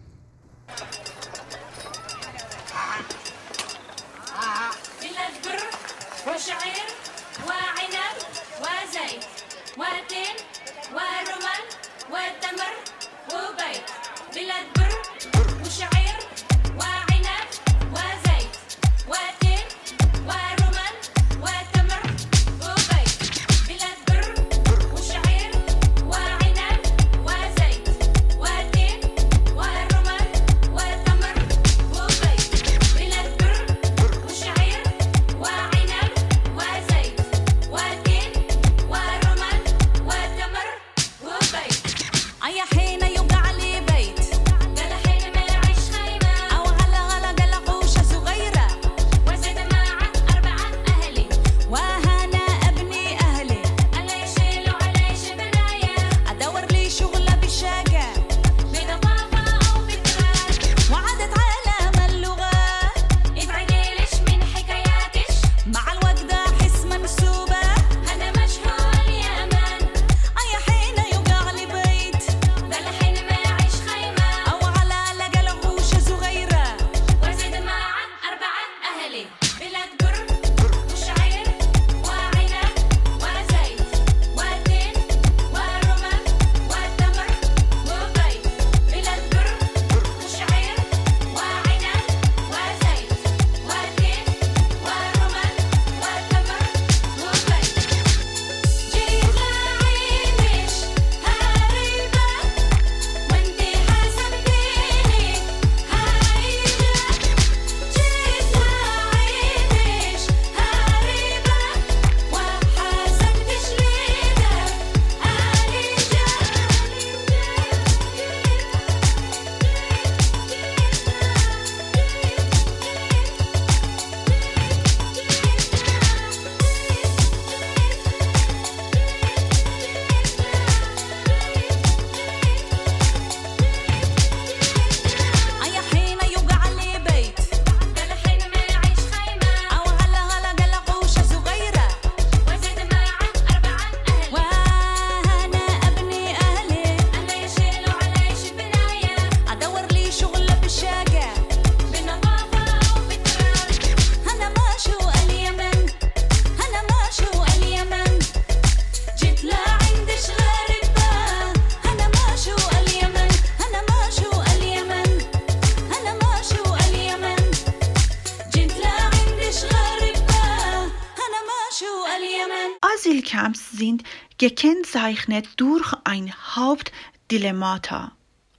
Gekennzeichnet 175.06 175.48
durch 175.56 175.92
ein 176.04 176.32
Hauptdilemmata. 176.54 178.12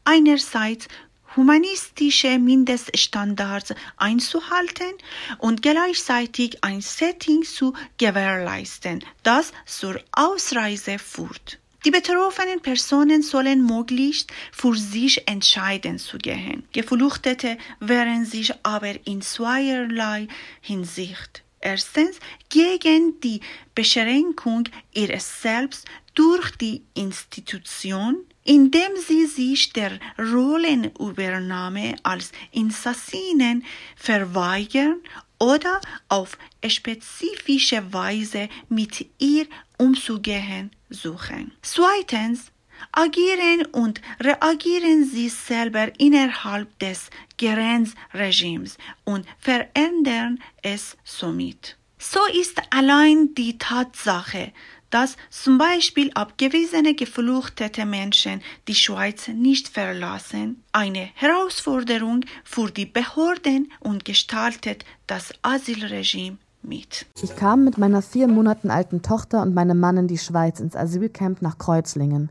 Einerseits 0.05 0.87
humanistische 1.35 2.39
Mindeststandards 2.39 3.73
einzuhalten 3.97 4.93
und 5.39 5.61
gleichzeitig 5.61 6.63
ein 6.63 6.81
Setting 6.81 7.43
zu 7.43 7.73
gewährleisten, 7.97 9.03
das 9.23 9.51
zur 9.65 9.99
Ausreise 10.11 10.97
führt. 10.97 11.59
Die 11.85 11.91
betroffenen 11.91 12.61
Personen 12.61 13.21
sollen 13.21 13.65
möglichst 13.65 14.31
für 14.51 14.75
sich 14.75 15.27
entscheiden 15.27 15.99
zu 15.99 16.17
gehen. 16.17 16.63
Geflüchtete 16.73 17.57
wehren 17.79 18.25
sich 18.25 18.51
aber 18.63 18.95
in 19.05 19.21
zweierlei 19.21 20.27
Hinsicht. 20.61 21.43
Erstens 21.59 22.19
gegen 22.49 23.19
die 23.21 23.41
Beschränkung 23.73 24.63
ihres 24.93 25.41
Selbst 25.41 25.85
durch 26.17 26.49
die 26.57 26.83
Institution, 26.95 28.25
indem 28.43 28.91
sie 29.07 29.27
sich 29.27 29.71
der 29.71 29.99
Rollenübernahme 30.17 31.95
als 32.01 32.31
Assassinen 32.55 33.63
verweigern 33.95 34.99
oder 35.37 35.79
auf 36.09 36.35
spezifische 36.67 37.93
Weise 37.93 38.49
mit 38.67 39.05
ihr 39.19 39.45
umzugehen 39.77 40.71
suchen. 40.89 41.51
Zweitens 41.61 42.51
agieren 42.91 43.67
und 43.71 44.01
reagieren 44.19 45.05
sie 45.05 45.29
selber 45.29 45.91
innerhalb 45.99 46.79
des 46.79 47.11
Grenzregimes 47.37 48.77
und 49.03 49.27
verändern 49.37 50.41
es 50.63 50.97
somit. 51.03 51.77
So 51.99 52.19
ist 52.31 52.61
allein 52.69 53.33
die 53.33 53.57
Tatsache, 53.57 54.53
dass 54.89 55.17
zum 55.29 55.57
Beispiel 55.57 56.11
abgewiesene 56.13 56.95
geflüchtete 56.95 57.85
Menschen 57.85 58.41
die 58.67 58.75
Schweiz 58.75 59.27
nicht 59.27 59.67
verlassen, 59.67 60.63
eine 60.71 61.09
Herausforderung 61.15 62.21
für 62.43 62.71
die 62.71 62.85
Behörden 62.85 63.71
und 63.79 64.05
gestaltet 64.05 64.85
das 65.07 65.31
Asylregime 65.41 66.37
mit. 66.63 67.05
Ich 67.21 67.35
kam 67.35 67.63
mit 67.63 67.77
meiner 67.77 68.01
vier 68.01 68.27
Monaten 68.27 68.69
alten 68.69 69.01
Tochter 69.01 69.41
und 69.41 69.53
meinem 69.53 69.79
Mann 69.79 69.97
in 69.97 70.07
die 70.07 70.17
Schweiz 70.17 70.59
ins 70.59 70.75
Asylcamp 70.75 71.41
nach 71.41 71.57
Kreuzlingen. 71.57 72.29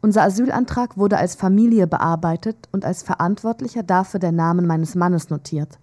Unser 0.00 0.22
Asylantrag 0.22 0.98
wurde 0.98 1.16
als 1.16 1.34
Familie 1.34 1.86
bearbeitet 1.86 2.56
und 2.72 2.84
als 2.84 3.02
Verantwortlicher 3.02 3.82
dafür 3.82 4.20
der 4.20 4.32
Namen 4.32 4.66
meines 4.66 4.94
Mannes 4.94 5.30
notiert. 5.30 5.78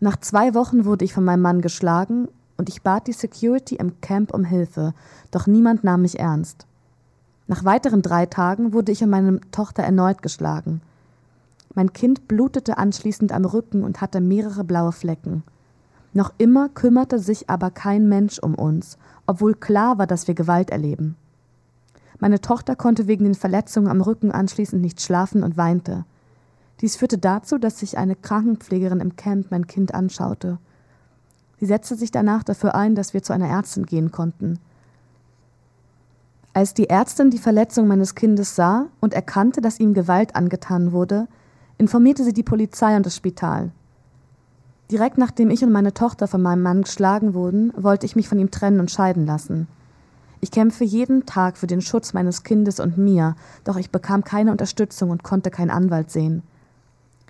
Nach 0.00 0.16
zwei 0.16 0.52
Wochen 0.54 0.84
wurde 0.84 1.04
ich 1.04 1.12
von 1.12 1.24
meinem 1.24 1.42
Mann 1.42 1.60
geschlagen 1.60 2.26
und 2.62 2.68
ich 2.68 2.82
bat 2.82 3.08
die 3.08 3.12
Security 3.12 3.74
im 3.74 4.00
Camp 4.00 4.32
um 4.32 4.44
Hilfe, 4.44 4.94
doch 5.32 5.48
niemand 5.48 5.82
nahm 5.82 6.02
mich 6.02 6.20
ernst. 6.20 6.64
Nach 7.48 7.64
weiteren 7.64 8.02
drei 8.02 8.24
Tagen 8.26 8.72
wurde 8.72 8.92
ich 8.92 9.02
und 9.02 9.10
meine 9.10 9.40
Tochter 9.50 9.82
erneut 9.82 10.22
geschlagen. 10.22 10.80
Mein 11.74 11.92
Kind 11.92 12.28
blutete 12.28 12.78
anschließend 12.78 13.32
am 13.32 13.46
Rücken 13.46 13.82
und 13.82 14.00
hatte 14.00 14.20
mehrere 14.20 14.62
blaue 14.62 14.92
Flecken. 14.92 15.42
Noch 16.12 16.32
immer 16.38 16.68
kümmerte 16.68 17.18
sich 17.18 17.50
aber 17.50 17.72
kein 17.72 18.08
Mensch 18.08 18.38
um 18.38 18.54
uns, 18.54 18.96
obwohl 19.26 19.54
klar 19.54 19.98
war, 19.98 20.06
dass 20.06 20.28
wir 20.28 20.36
Gewalt 20.36 20.70
erleben. 20.70 21.16
Meine 22.20 22.40
Tochter 22.40 22.76
konnte 22.76 23.08
wegen 23.08 23.24
den 23.24 23.34
Verletzungen 23.34 23.88
am 23.88 24.02
Rücken 24.02 24.30
anschließend 24.30 24.80
nicht 24.80 25.02
schlafen 25.02 25.42
und 25.42 25.56
weinte. 25.56 26.04
Dies 26.80 26.94
führte 26.94 27.18
dazu, 27.18 27.58
dass 27.58 27.80
sich 27.80 27.98
eine 27.98 28.14
Krankenpflegerin 28.14 29.00
im 29.00 29.16
Camp 29.16 29.50
mein 29.50 29.66
Kind 29.66 29.94
anschaute. 29.94 30.58
Sie 31.62 31.66
setzte 31.66 31.94
sich 31.94 32.10
danach 32.10 32.42
dafür 32.42 32.74
ein, 32.74 32.96
dass 32.96 33.14
wir 33.14 33.22
zu 33.22 33.32
einer 33.32 33.46
Ärztin 33.46 33.86
gehen 33.86 34.10
konnten. 34.10 34.58
Als 36.52 36.74
die 36.74 36.90
Ärztin 36.90 37.30
die 37.30 37.38
Verletzung 37.38 37.86
meines 37.86 38.16
Kindes 38.16 38.56
sah 38.56 38.86
und 38.98 39.14
erkannte, 39.14 39.60
dass 39.60 39.78
ihm 39.78 39.94
Gewalt 39.94 40.34
angetan 40.34 40.90
wurde, 40.90 41.28
informierte 41.78 42.24
sie 42.24 42.32
die 42.32 42.42
Polizei 42.42 42.96
und 42.96 43.06
das 43.06 43.14
Spital. 43.14 43.70
Direkt 44.90 45.18
nachdem 45.18 45.50
ich 45.50 45.62
und 45.62 45.70
meine 45.70 45.94
Tochter 45.94 46.26
von 46.26 46.42
meinem 46.42 46.62
Mann 46.62 46.82
geschlagen 46.82 47.32
wurden, 47.32 47.72
wollte 47.76 48.06
ich 48.06 48.16
mich 48.16 48.28
von 48.28 48.40
ihm 48.40 48.50
trennen 48.50 48.80
und 48.80 48.90
scheiden 48.90 49.24
lassen. 49.24 49.68
Ich 50.40 50.50
kämpfe 50.50 50.82
jeden 50.82 51.26
Tag 51.26 51.56
für 51.56 51.68
den 51.68 51.80
Schutz 51.80 52.12
meines 52.12 52.42
Kindes 52.42 52.80
und 52.80 52.98
mir, 52.98 53.36
doch 53.62 53.76
ich 53.76 53.92
bekam 53.92 54.24
keine 54.24 54.50
Unterstützung 54.50 55.10
und 55.10 55.22
konnte 55.22 55.52
keinen 55.52 55.70
Anwalt 55.70 56.10
sehen. 56.10 56.42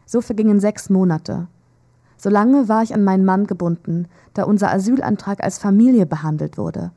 So 0.07 0.22
vergingen 0.22 0.59
sechs 0.59 0.89
Monate. 0.89 1.49
Solange 2.23 2.68
war 2.68 2.85
ich 2.85 2.95
an 2.95 3.03
meinen 3.03 3.25
Mann 3.25 3.49
gebunden, 3.49 4.07
da 4.33 4.45
unser 4.45 4.70
Asylantrag 4.70 5.43
als 5.43 5.59
Familie 5.59 6.07
behandelt 6.07 6.57
wurde. 6.57 6.93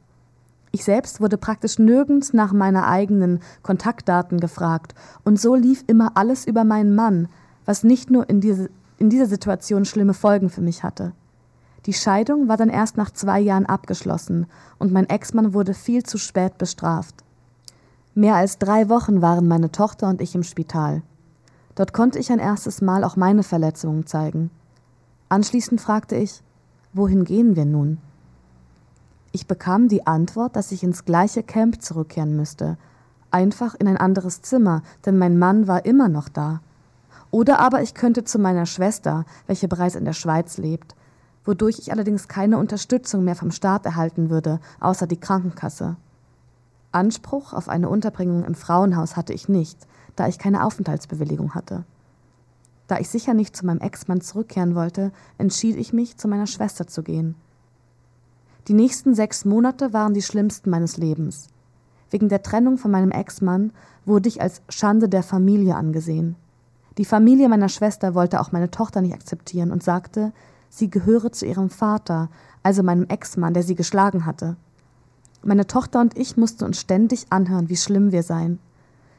Ich 0.72 0.84
selbst 0.84 1.20
wurde 1.20 1.40
praktisch 1.40 1.80
nirgends 1.80 2.32
nach 2.32 2.54
meiner 2.54 2.86
eigenen 2.88 3.40
Kontaktdaten 3.64 4.40
gefragt, 4.40 4.94
und 5.24 5.40
so 5.40 5.56
lief 5.56 5.84
immer 5.88 6.12
alles 6.14 6.46
über 6.46 6.64
meinen 6.64 6.94
Mann, 6.94 7.28
was 7.66 7.84
nicht 7.84 8.12
nur 8.12 8.30
in, 8.30 8.40
diese, 8.40 8.70
in 9.00 9.10
dieser 9.10 9.26
Situation 9.26 9.86
schlimme 9.86 10.14
Folgen 10.14 10.52
für 10.52 10.62
mich 10.62 10.84
hatte. 10.84 11.14
Die 11.88 11.94
Scheidung 11.94 12.48
war 12.48 12.58
dann 12.58 12.70
erst 12.70 12.96
nach 12.96 13.10
zwei 13.10 13.40
Jahren 13.40 13.66
abgeschlossen 13.66 14.46
und 14.78 14.94
mein 14.94 15.10
Ex-Mann 15.10 15.56
wurde 15.56 15.74
viel 15.74 16.04
zu 16.04 16.20
spät 16.20 16.60
bestraft. 16.60 17.16
Mehr 18.14 18.36
als 18.36 18.60
drei 18.60 18.90
Wochen 18.90 19.24
waren 19.24 19.48
meine 19.48 19.72
Tochter 19.72 20.08
und 20.08 20.22
ich 20.22 20.36
im 20.36 20.44
Spital. 20.44 21.02
Dort 21.74 21.94
konnte 21.94 22.20
ich 22.20 22.32
ein 22.32 22.38
erstes 22.38 22.84
Mal 22.84 23.04
auch 23.04 23.16
meine 23.16 23.42
Verletzungen 23.42 24.06
zeigen. 24.06 24.52
Anschließend 25.28 25.82
fragte 25.82 26.16
ich, 26.16 26.42
wohin 26.94 27.24
gehen 27.24 27.56
wir 27.56 27.66
nun? 27.66 27.98
Ich 29.32 29.48
bekam 29.48 29.88
die 29.88 30.06
Antwort, 30.06 30.56
dass 30.56 30.72
ich 30.72 30.84
ins 30.84 31.04
gleiche 31.04 31.42
Camp 31.42 31.82
zurückkehren 31.82 32.36
müsste, 32.36 32.78
einfach 33.32 33.76
in 33.76 33.88
ein 33.88 33.98
anderes 33.98 34.42
Zimmer, 34.44 34.84
denn 35.06 35.18
mein 35.18 35.38
Mann 35.40 35.68
war 35.68 35.86
immer 35.86 36.10
noch 36.10 36.30
da. 36.30 36.62
Oder 37.32 37.60
aber 37.60 37.82
ich 37.82 37.96
könnte 37.96 38.24
zu 38.24 38.40
meiner 38.40 38.66
Schwester, 38.66 39.26
welche 39.48 39.68
bereits 39.68 39.96
in 39.96 40.06
der 40.06 40.14
Schweiz 40.14 40.58
lebt, 40.58 40.96
wodurch 41.44 41.80
ich 41.80 41.92
allerdings 41.92 42.28
keine 42.28 42.58
Unterstützung 42.60 43.24
mehr 43.24 43.36
vom 43.36 43.52
Staat 43.52 43.86
erhalten 43.86 44.30
würde, 44.30 44.60
außer 44.80 45.08
die 45.08 45.20
Krankenkasse. 45.20 45.98
Anspruch 46.92 47.52
auf 47.52 47.68
eine 47.68 47.90
Unterbringung 47.90 48.46
im 48.46 48.56
Frauenhaus 48.56 49.18
hatte 49.18 49.34
ich 49.34 49.50
nicht, 49.50 49.86
da 50.16 50.28
ich 50.28 50.40
keine 50.40 50.64
Aufenthaltsbewilligung 50.64 51.56
hatte. 51.56 51.84
Da 52.88 53.00
ich 53.00 53.10
sicher 53.10 53.34
nicht 53.34 53.56
zu 53.56 53.66
meinem 53.66 53.82
Ex-Mann 53.82 54.22
zurückkehren 54.22 54.76
wollte, 54.76 55.12
entschied 55.38 55.76
ich 55.76 55.94
mich, 55.94 56.18
zu 56.18 56.28
meiner 56.28 56.48
Schwester 56.48 56.88
zu 56.88 57.02
gehen. 57.04 57.36
Die 58.68 58.74
nächsten 58.74 59.14
sechs 59.16 59.46
Monate 59.46 59.94
waren 59.94 60.14
die 60.14 60.22
schlimmsten 60.22 60.70
meines 60.70 60.98
Lebens. 60.98 61.48
Wegen 62.10 62.30
der 62.30 62.44
Trennung 62.44 62.78
von 62.78 62.92
meinem 62.92 63.12
Ex-Mann 63.12 63.72
wurde 64.06 64.30
ich 64.30 64.42
als 64.42 64.62
Schande 64.70 65.10
der 65.10 65.24
Familie 65.24 65.76
angesehen. 65.76 66.36
Die 66.98 67.06
Familie 67.06 67.50
meiner 67.50 67.70
Schwester 67.70 68.16
wollte 68.16 68.40
auch 68.40 68.52
meine 68.52 68.72
Tochter 68.72 69.02
nicht 69.02 69.14
akzeptieren 69.14 69.72
und 69.72 69.84
sagte, 69.84 70.32
sie 70.70 70.90
gehöre 70.90 71.32
zu 71.32 71.46
ihrem 71.46 71.70
Vater, 71.70 72.30
also 72.64 72.84
meinem 72.84 73.06
Ex-Mann, 73.08 73.54
der 73.54 73.64
sie 73.64 73.76
geschlagen 73.76 74.26
hatte. 74.26 74.56
Meine 75.44 75.68
Tochter 75.68 76.02
und 76.02 76.18
ich 76.18 76.38
mussten 76.38 76.64
uns 76.64 76.80
ständig 76.80 77.28
anhören, 77.30 77.70
wie 77.70 77.78
schlimm 77.78 78.12
wir 78.12 78.24
seien. 78.24 78.60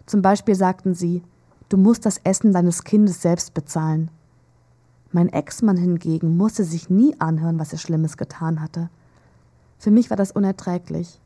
Zum 0.07 0.23
Beispiel 0.23 0.55
sagten 0.55 0.95
sie, 0.95 1.23
du 1.69 1.77
musst 1.77 2.07
das 2.07 2.19
Essen 2.25 2.53
deines 2.53 2.85
Kindes 2.85 3.23
selbst 3.23 3.55
bezahlen. 3.55 4.11
Mein 5.13 5.29
Ex-Mann 5.29 5.77
hingegen 5.77 6.37
musste 6.37 6.65
sich 6.65 6.91
nie 6.91 7.15
anhören, 7.19 7.59
was 7.59 7.73
er 7.73 7.79
Schlimmes 7.79 8.17
getan 8.17 8.61
hatte. 8.61 8.91
Für 9.79 9.91
mich 9.91 10.11
war 10.11 10.17
das 10.17 10.33
unerträglich. 10.33 11.21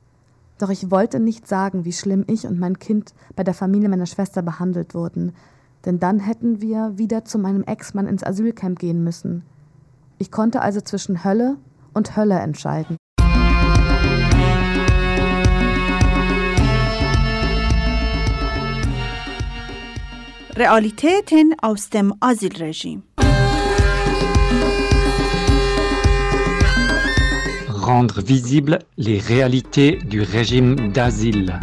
Doch 0.58 0.68
ich 0.68 0.90
wollte 0.90 1.20
nicht 1.20 1.48
sagen, 1.48 1.84
wie 1.84 1.92
schlimm 1.92 2.24
ich 2.26 2.46
und 2.46 2.58
mein 2.58 2.78
Kind 2.78 3.14
bei 3.34 3.44
der 3.44 3.54
Familie 3.54 3.88
meiner 3.88 4.06
Schwester 4.06 4.42
behandelt 4.42 4.94
wurden, 4.94 5.32
denn 5.86 5.98
dann 5.98 6.20
hätten 6.20 6.60
wir 6.60 6.98
wieder 6.98 7.24
zu 7.24 7.38
meinem 7.38 7.64
Ex-Mann 7.64 8.06
ins 8.06 8.22
Asylcamp 8.22 8.78
gehen 8.78 9.02
müssen. 9.02 9.42
Ich 10.18 10.30
konnte 10.30 10.60
also 10.60 10.82
zwischen 10.82 11.24
Hölle 11.24 11.56
und 11.94 12.16
Hölle 12.16 12.38
entscheiden. 12.38 12.99
Realitäten 20.60 21.54
aus 21.62 21.88
dem 21.88 22.12
Asylregime. 22.20 23.00
Rendre 27.66 28.20
visibles 28.28 28.80
les 28.98 29.20
réalités 29.20 29.96
du 30.04 30.20
régime 30.20 30.92
d'asile. 30.92 31.58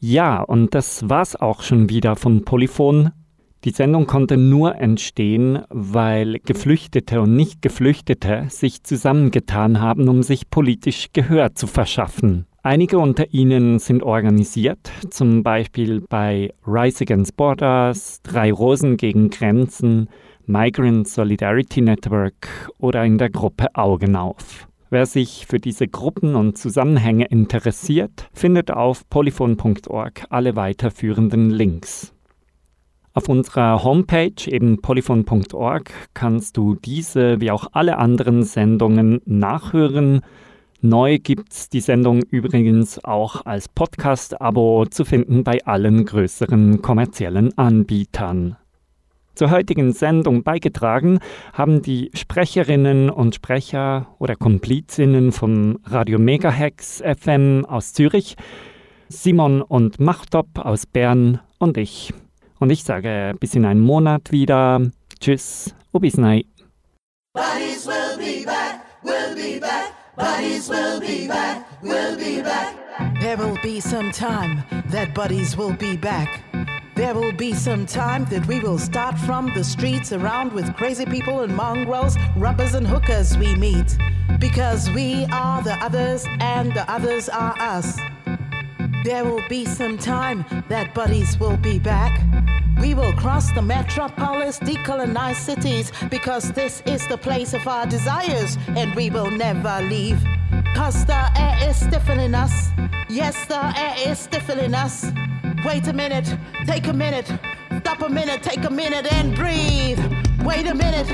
Ja, 0.00 0.40
und 0.40 0.74
das 0.74 1.06
war's 1.10 1.36
auch 1.36 1.60
schon 1.60 1.90
wieder 1.90 2.16
von 2.16 2.46
Polyphon. 2.46 3.10
Die 3.64 3.70
Sendung 3.70 4.06
konnte 4.08 4.36
nur 4.36 4.74
entstehen, 4.74 5.60
weil 5.68 6.40
Geflüchtete 6.44 7.20
und 7.20 7.36
Nicht-Geflüchtete 7.36 8.46
sich 8.48 8.82
zusammengetan 8.82 9.80
haben, 9.80 10.08
um 10.08 10.24
sich 10.24 10.50
politisch 10.50 11.10
Gehör 11.12 11.54
zu 11.54 11.68
verschaffen. 11.68 12.46
Einige 12.64 12.98
unter 12.98 13.32
ihnen 13.32 13.78
sind 13.78 14.02
organisiert, 14.02 14.90
zum 15.10 15.44
Beispiel 15.44 16.00
bei 16.08 16.52
Rise 16.66 17.02
Against 17.04 17.36
Borders, 17.36 18.20
Drei 18.22 18.52
Rosen 18.52 18.96
gegen 18.96 19.30
Grenzen, 19.30 20.08
Migrant 20.46 21.06
Solidarity 21.06 21.82
Network 21.82 22.48
oder 22.78 23.04
in 23.04 23.16
der 23.16 23.30
Gruppe 23.30 23.68
Augen 23.74 24.16
auf. 24.16 24.66
Wer 24.90 25.06
sich 25.06 25.46
für 25.46 25.58
diese 25.58 25.86
Gruppen 25.86 26.34
und 26.34 26.58
Zusammenhänge 26.58 27.26
interessiert, 27.26 28.28
findet 28.32 28.72
auf 28.72 29.08
polyphon.org 29.08 30.24
alle 30.30 30.56
weiterführenden 30.56 31.50
Links. 31.50 32.12
Auf 33.14 33.28
unserer 33.28 33.84
Homepage, 33.84 34.46
eben 34.46 34.80
polyphon.org, 34.80 35.92
kannst 36.14 36.56
du 36.56 36.76
diese 36.76 37.42
wie 37.42 37.50
auch 37.50 37.66
alle 37.72 37.98
anderen 37.98 38.42
Sendungen 38.42 39.20
nachhören. 39.26 40.22
Neu 40.80 41.18
gibt's 41.18 41.68
die 41.68 41.80
Sendung 41.80 42.22
übrigens 42.22 43.04
auch 43.04 43.44
als 43.44 43.68
Podcast-Abo 43.68 44.86
zu 44.86 45.04
finden 45.04 45.44
bei 45.44 45.62
allen 45.66 46.06
größeren 46.06 46.80
kommerziellen 46.80 47.56
Anbietern. 47.58 48.56
Zur 49.34 49.50
heutigen 49.50 49.92
Sendung 49.92 50.42
beigetragen 50.42 51.18
haben 51.52 51.82
die 51.82 52.10
Sprecherinnen 52.14 53.10
und 53.10 53.34
Sprecher 53.34 54.06
oder 54.20 54.36
Komplizinnen 54.36 55.32
vom 55.32 55.78
Radio 55.84 56.18
Megahex 56.18 57.02
FM 57.02 57.66
aus 57.66 57.92
Zürich, 57.92 58.36
Simon 59.08 59.60
und 59.60 60.00
Machtop 60.00 60.58
aus 60.58 60.86
Bern 60.86 61.40
und 61.58 61.76
ich. 61.76 62.14
Und 62.62 62.70
ich 62.70 62.84
sage 62.84 63.34
bis 63.40 63.56
in 63.56 63.64
einen 63.64 63.80
Monat 63.80 64.30
wieder 64.30 64.80
Tschüss 65.18 65.74
und 65.90 66.00
bis 66.00 66.16
nein. 66.16 66.44
Buddies 67.34 67.84
will 67.84 68.16
be 68.16 68.46
back, 68.46 68.84
will 69.02 69.34
be 69.34 69.58
back. 69.58 69.92
Buddies 70.16 70.68
will 70.68 71.00
be 71.00 71.26
back, 71.26 71.64
will 71.82 72.16
be 72.16 72.40
back. 72.40 72.76
There 73.20 73.36
will 73.36 73.58
be 73.64 73.80
some 73.80 74.12
time 74.12 74.62
that 74.92 75.12
buddies 75.12 75.56
will 75.56 75.76
be 75.76 75.96
back. 75.96 76.44
There 76.94 77.16
will 77.16 77.32
be 77.32 77.52
some 77.52 77.84
time 77.84 78.26
that 78.26 78.46
we 78.46 78.60
will 78.60 78.78
start 78.78 79.18
from 79.18 79.50
the 79.56 79.64
streets 79.64 80.12
around 80.12 80.52
with 80.52 80.72
crazy 80.76 81.04
people 81.04 81.40
and 81.40 81.56
mongrels, 81.56 82.16
rubbers 82.36 82.74
and 82.74 82.86
hookers 82.86 83.36
we 83.38 83.56
meet. 83.56 83.98
Because 84.38 84.88
we 84.94 85.26
are 85.32 85.62
the 85.64 85.74
others 85.82 86.24
and 86.38 86.72
the 86.74 86.88
others 86.88 87.28
are 87.28 87.56
us. 87.58 87.98
There 89.04 89.24
will 89.24 89.42
be 89.48 89.64
some 89.64 89.98
time 89.98 90.44
that 90.68 90.94
buddies 90.94 91.36
will 91.40 91.56
be 91.56 91.80
back. 91.80 92.20
We 92.80 92.94
will 92.94 93.12
cross 93.14 93.50
the 93.52 93.60
metropolis, 93.60 94.60
decolonize 94.60 95.36
cities, 95.36 95.90
because 96.08 96.52
this 96.52 96.82
is 96.86 97.06
the 97.08 97.18
place 97.18 97.52
of 97.52 97.66
our 97.66 97.84
desires, 97.84 98.56
and 98.68 98.94
we 98.94 99.10
will 99.10 99.30
never 99.30 99.82
leave. 99.82 100.22
Cause 100.76 101.04
the 101.04 101.30
air 101.36 101.68
is 101.68 101.76
stiffening 101.76 102.34
us. 102.34 102.70
Yes, 103.08 103.44
the 103.46 103.60
air 103.76 103.94
is 104.06 104.20
stiffening 104.20 104.72
us. 104.72 105.06
Wait 105.64 105.88
a 105.88 105.92
minute, 105.92 106.36
take 106.64 106.86
a 106.86 106.92
minute, 106.92 107.26
stop 107.80 108.02
a 108.02 108.08
minute, 108.08 108.42
take 108.44 108.64
a 108.64 108.70
minute 108.70 109.12
and 109.12 109.34
breathe. 109.34 109.98
Wait 110.44 110.68
a 110.68 110.74
minute, 110.74 111.08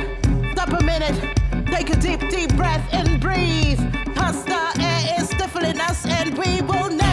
stop 0.53 0.79
a 0.79 0.85
minute, 0.85 1.19
take 1.67 1.89
a 1.89 1.97
deep, 1.97 2.21
deep 2.29 2.55
breath 2.55 2.87
and 2.93 3.19
breathe. 3.19 3.81
Cause 4.15 4.45
the 4.45 4.61
air 4.79 5.21
is 5.21 5.31
stiffening 5.31 5.81
us, 5.81 6.05
and 6.05 6.37
we 6.37 6.61
will 6.63 6.91
never 6.91 7.08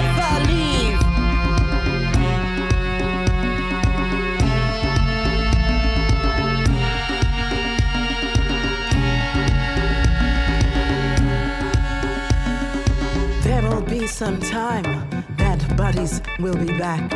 some 14.07 14.39
time 14.39 14.83
that 15.37 15.75
buddies 15.75 16.21
will 16.39 16.55
be 16.55 16.77
back. 16.77 17.09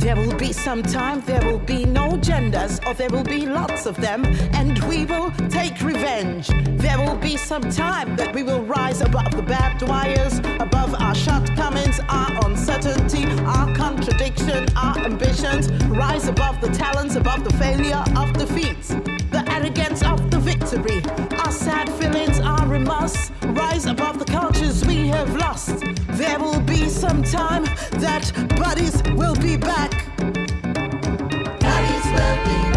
There 0.00 0.16
will 0.16 0.36
be 0.36 0.52
some 0.52 0.82
time 0.82 1.20
there 1.20 1.44
will 1.44 1.58
be 1.58 1.84
no 1.84 2.16
genders, 2.16 2.80
or 2.86 2.94
there 2.94 3.10
will 3.10 3.22
be 3.22 3.46
lots 3.46 3.86
of 3.86 3.96
them, 3.96 4.24
and 4.54 4.82
we 4.84 5.04
will 5.04 5.30
take 5.50 5.80
revenge. 5.82 6.48
There 6.80 6.98
will 6.98 7.16
be 7.16 7.36
some 7.36 7.62
time 7.70 8.16
that 8.16 8.34
we 8.34 8.42
will 8.42 8.62
rise 8.62 9.02
above 9.02 9.30
the 9.32 9.42
barbed 9.42 9.82
wires, 9.82 10.38
above 10.58 10.94
our 10.94 11.14
shortcomings, 11.14 12.00
our 12.08 12.46
uncertainty, 12.46 13.26
our 13.44 13.74
contradiction, 13.76 14.66
our 14.76 14.98
ambitions, 15.00 15.70
rise 15.84 16.28
above 16.28 16.60
the 16.60 16.70
talents, 16.70 17.16
above 17.16 17.44
the 17.44 17.52
failure 17.58 18.02
of 18.16 18.32
defeats, 18.32 18.88
the 18.88 19.44
arrogance 19.48 20.02
of 20.02 20.30
the 20.30 20.38
victory, 20.38 21.02
our 21.50 21.56
sad 21.56 21.88
feelings, 21.94 22.38
our 22.38 22.64
remorse, 22.68 23.32
rise 23.42 23.86
above 23.86 24.20
the 24.20 24.24
cultures 24.24 24.86
we 24.86 25.08
have 25.08 25.34
lost. 25.34 25.80
There 26.10 26.38
will 26.38 26.60
be 26.60 26.88
some 26.88 27.24
time 27.24 27.64
that 27.98 28.30
buddies 28.56 29.02
will 29.14 29.34
be 29.34 29.56
back. 29.56 29.90
Buddies 31.58 32.06
will 32.14 32.44
be 32.44 32.69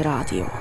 Radio. 0.00 0.55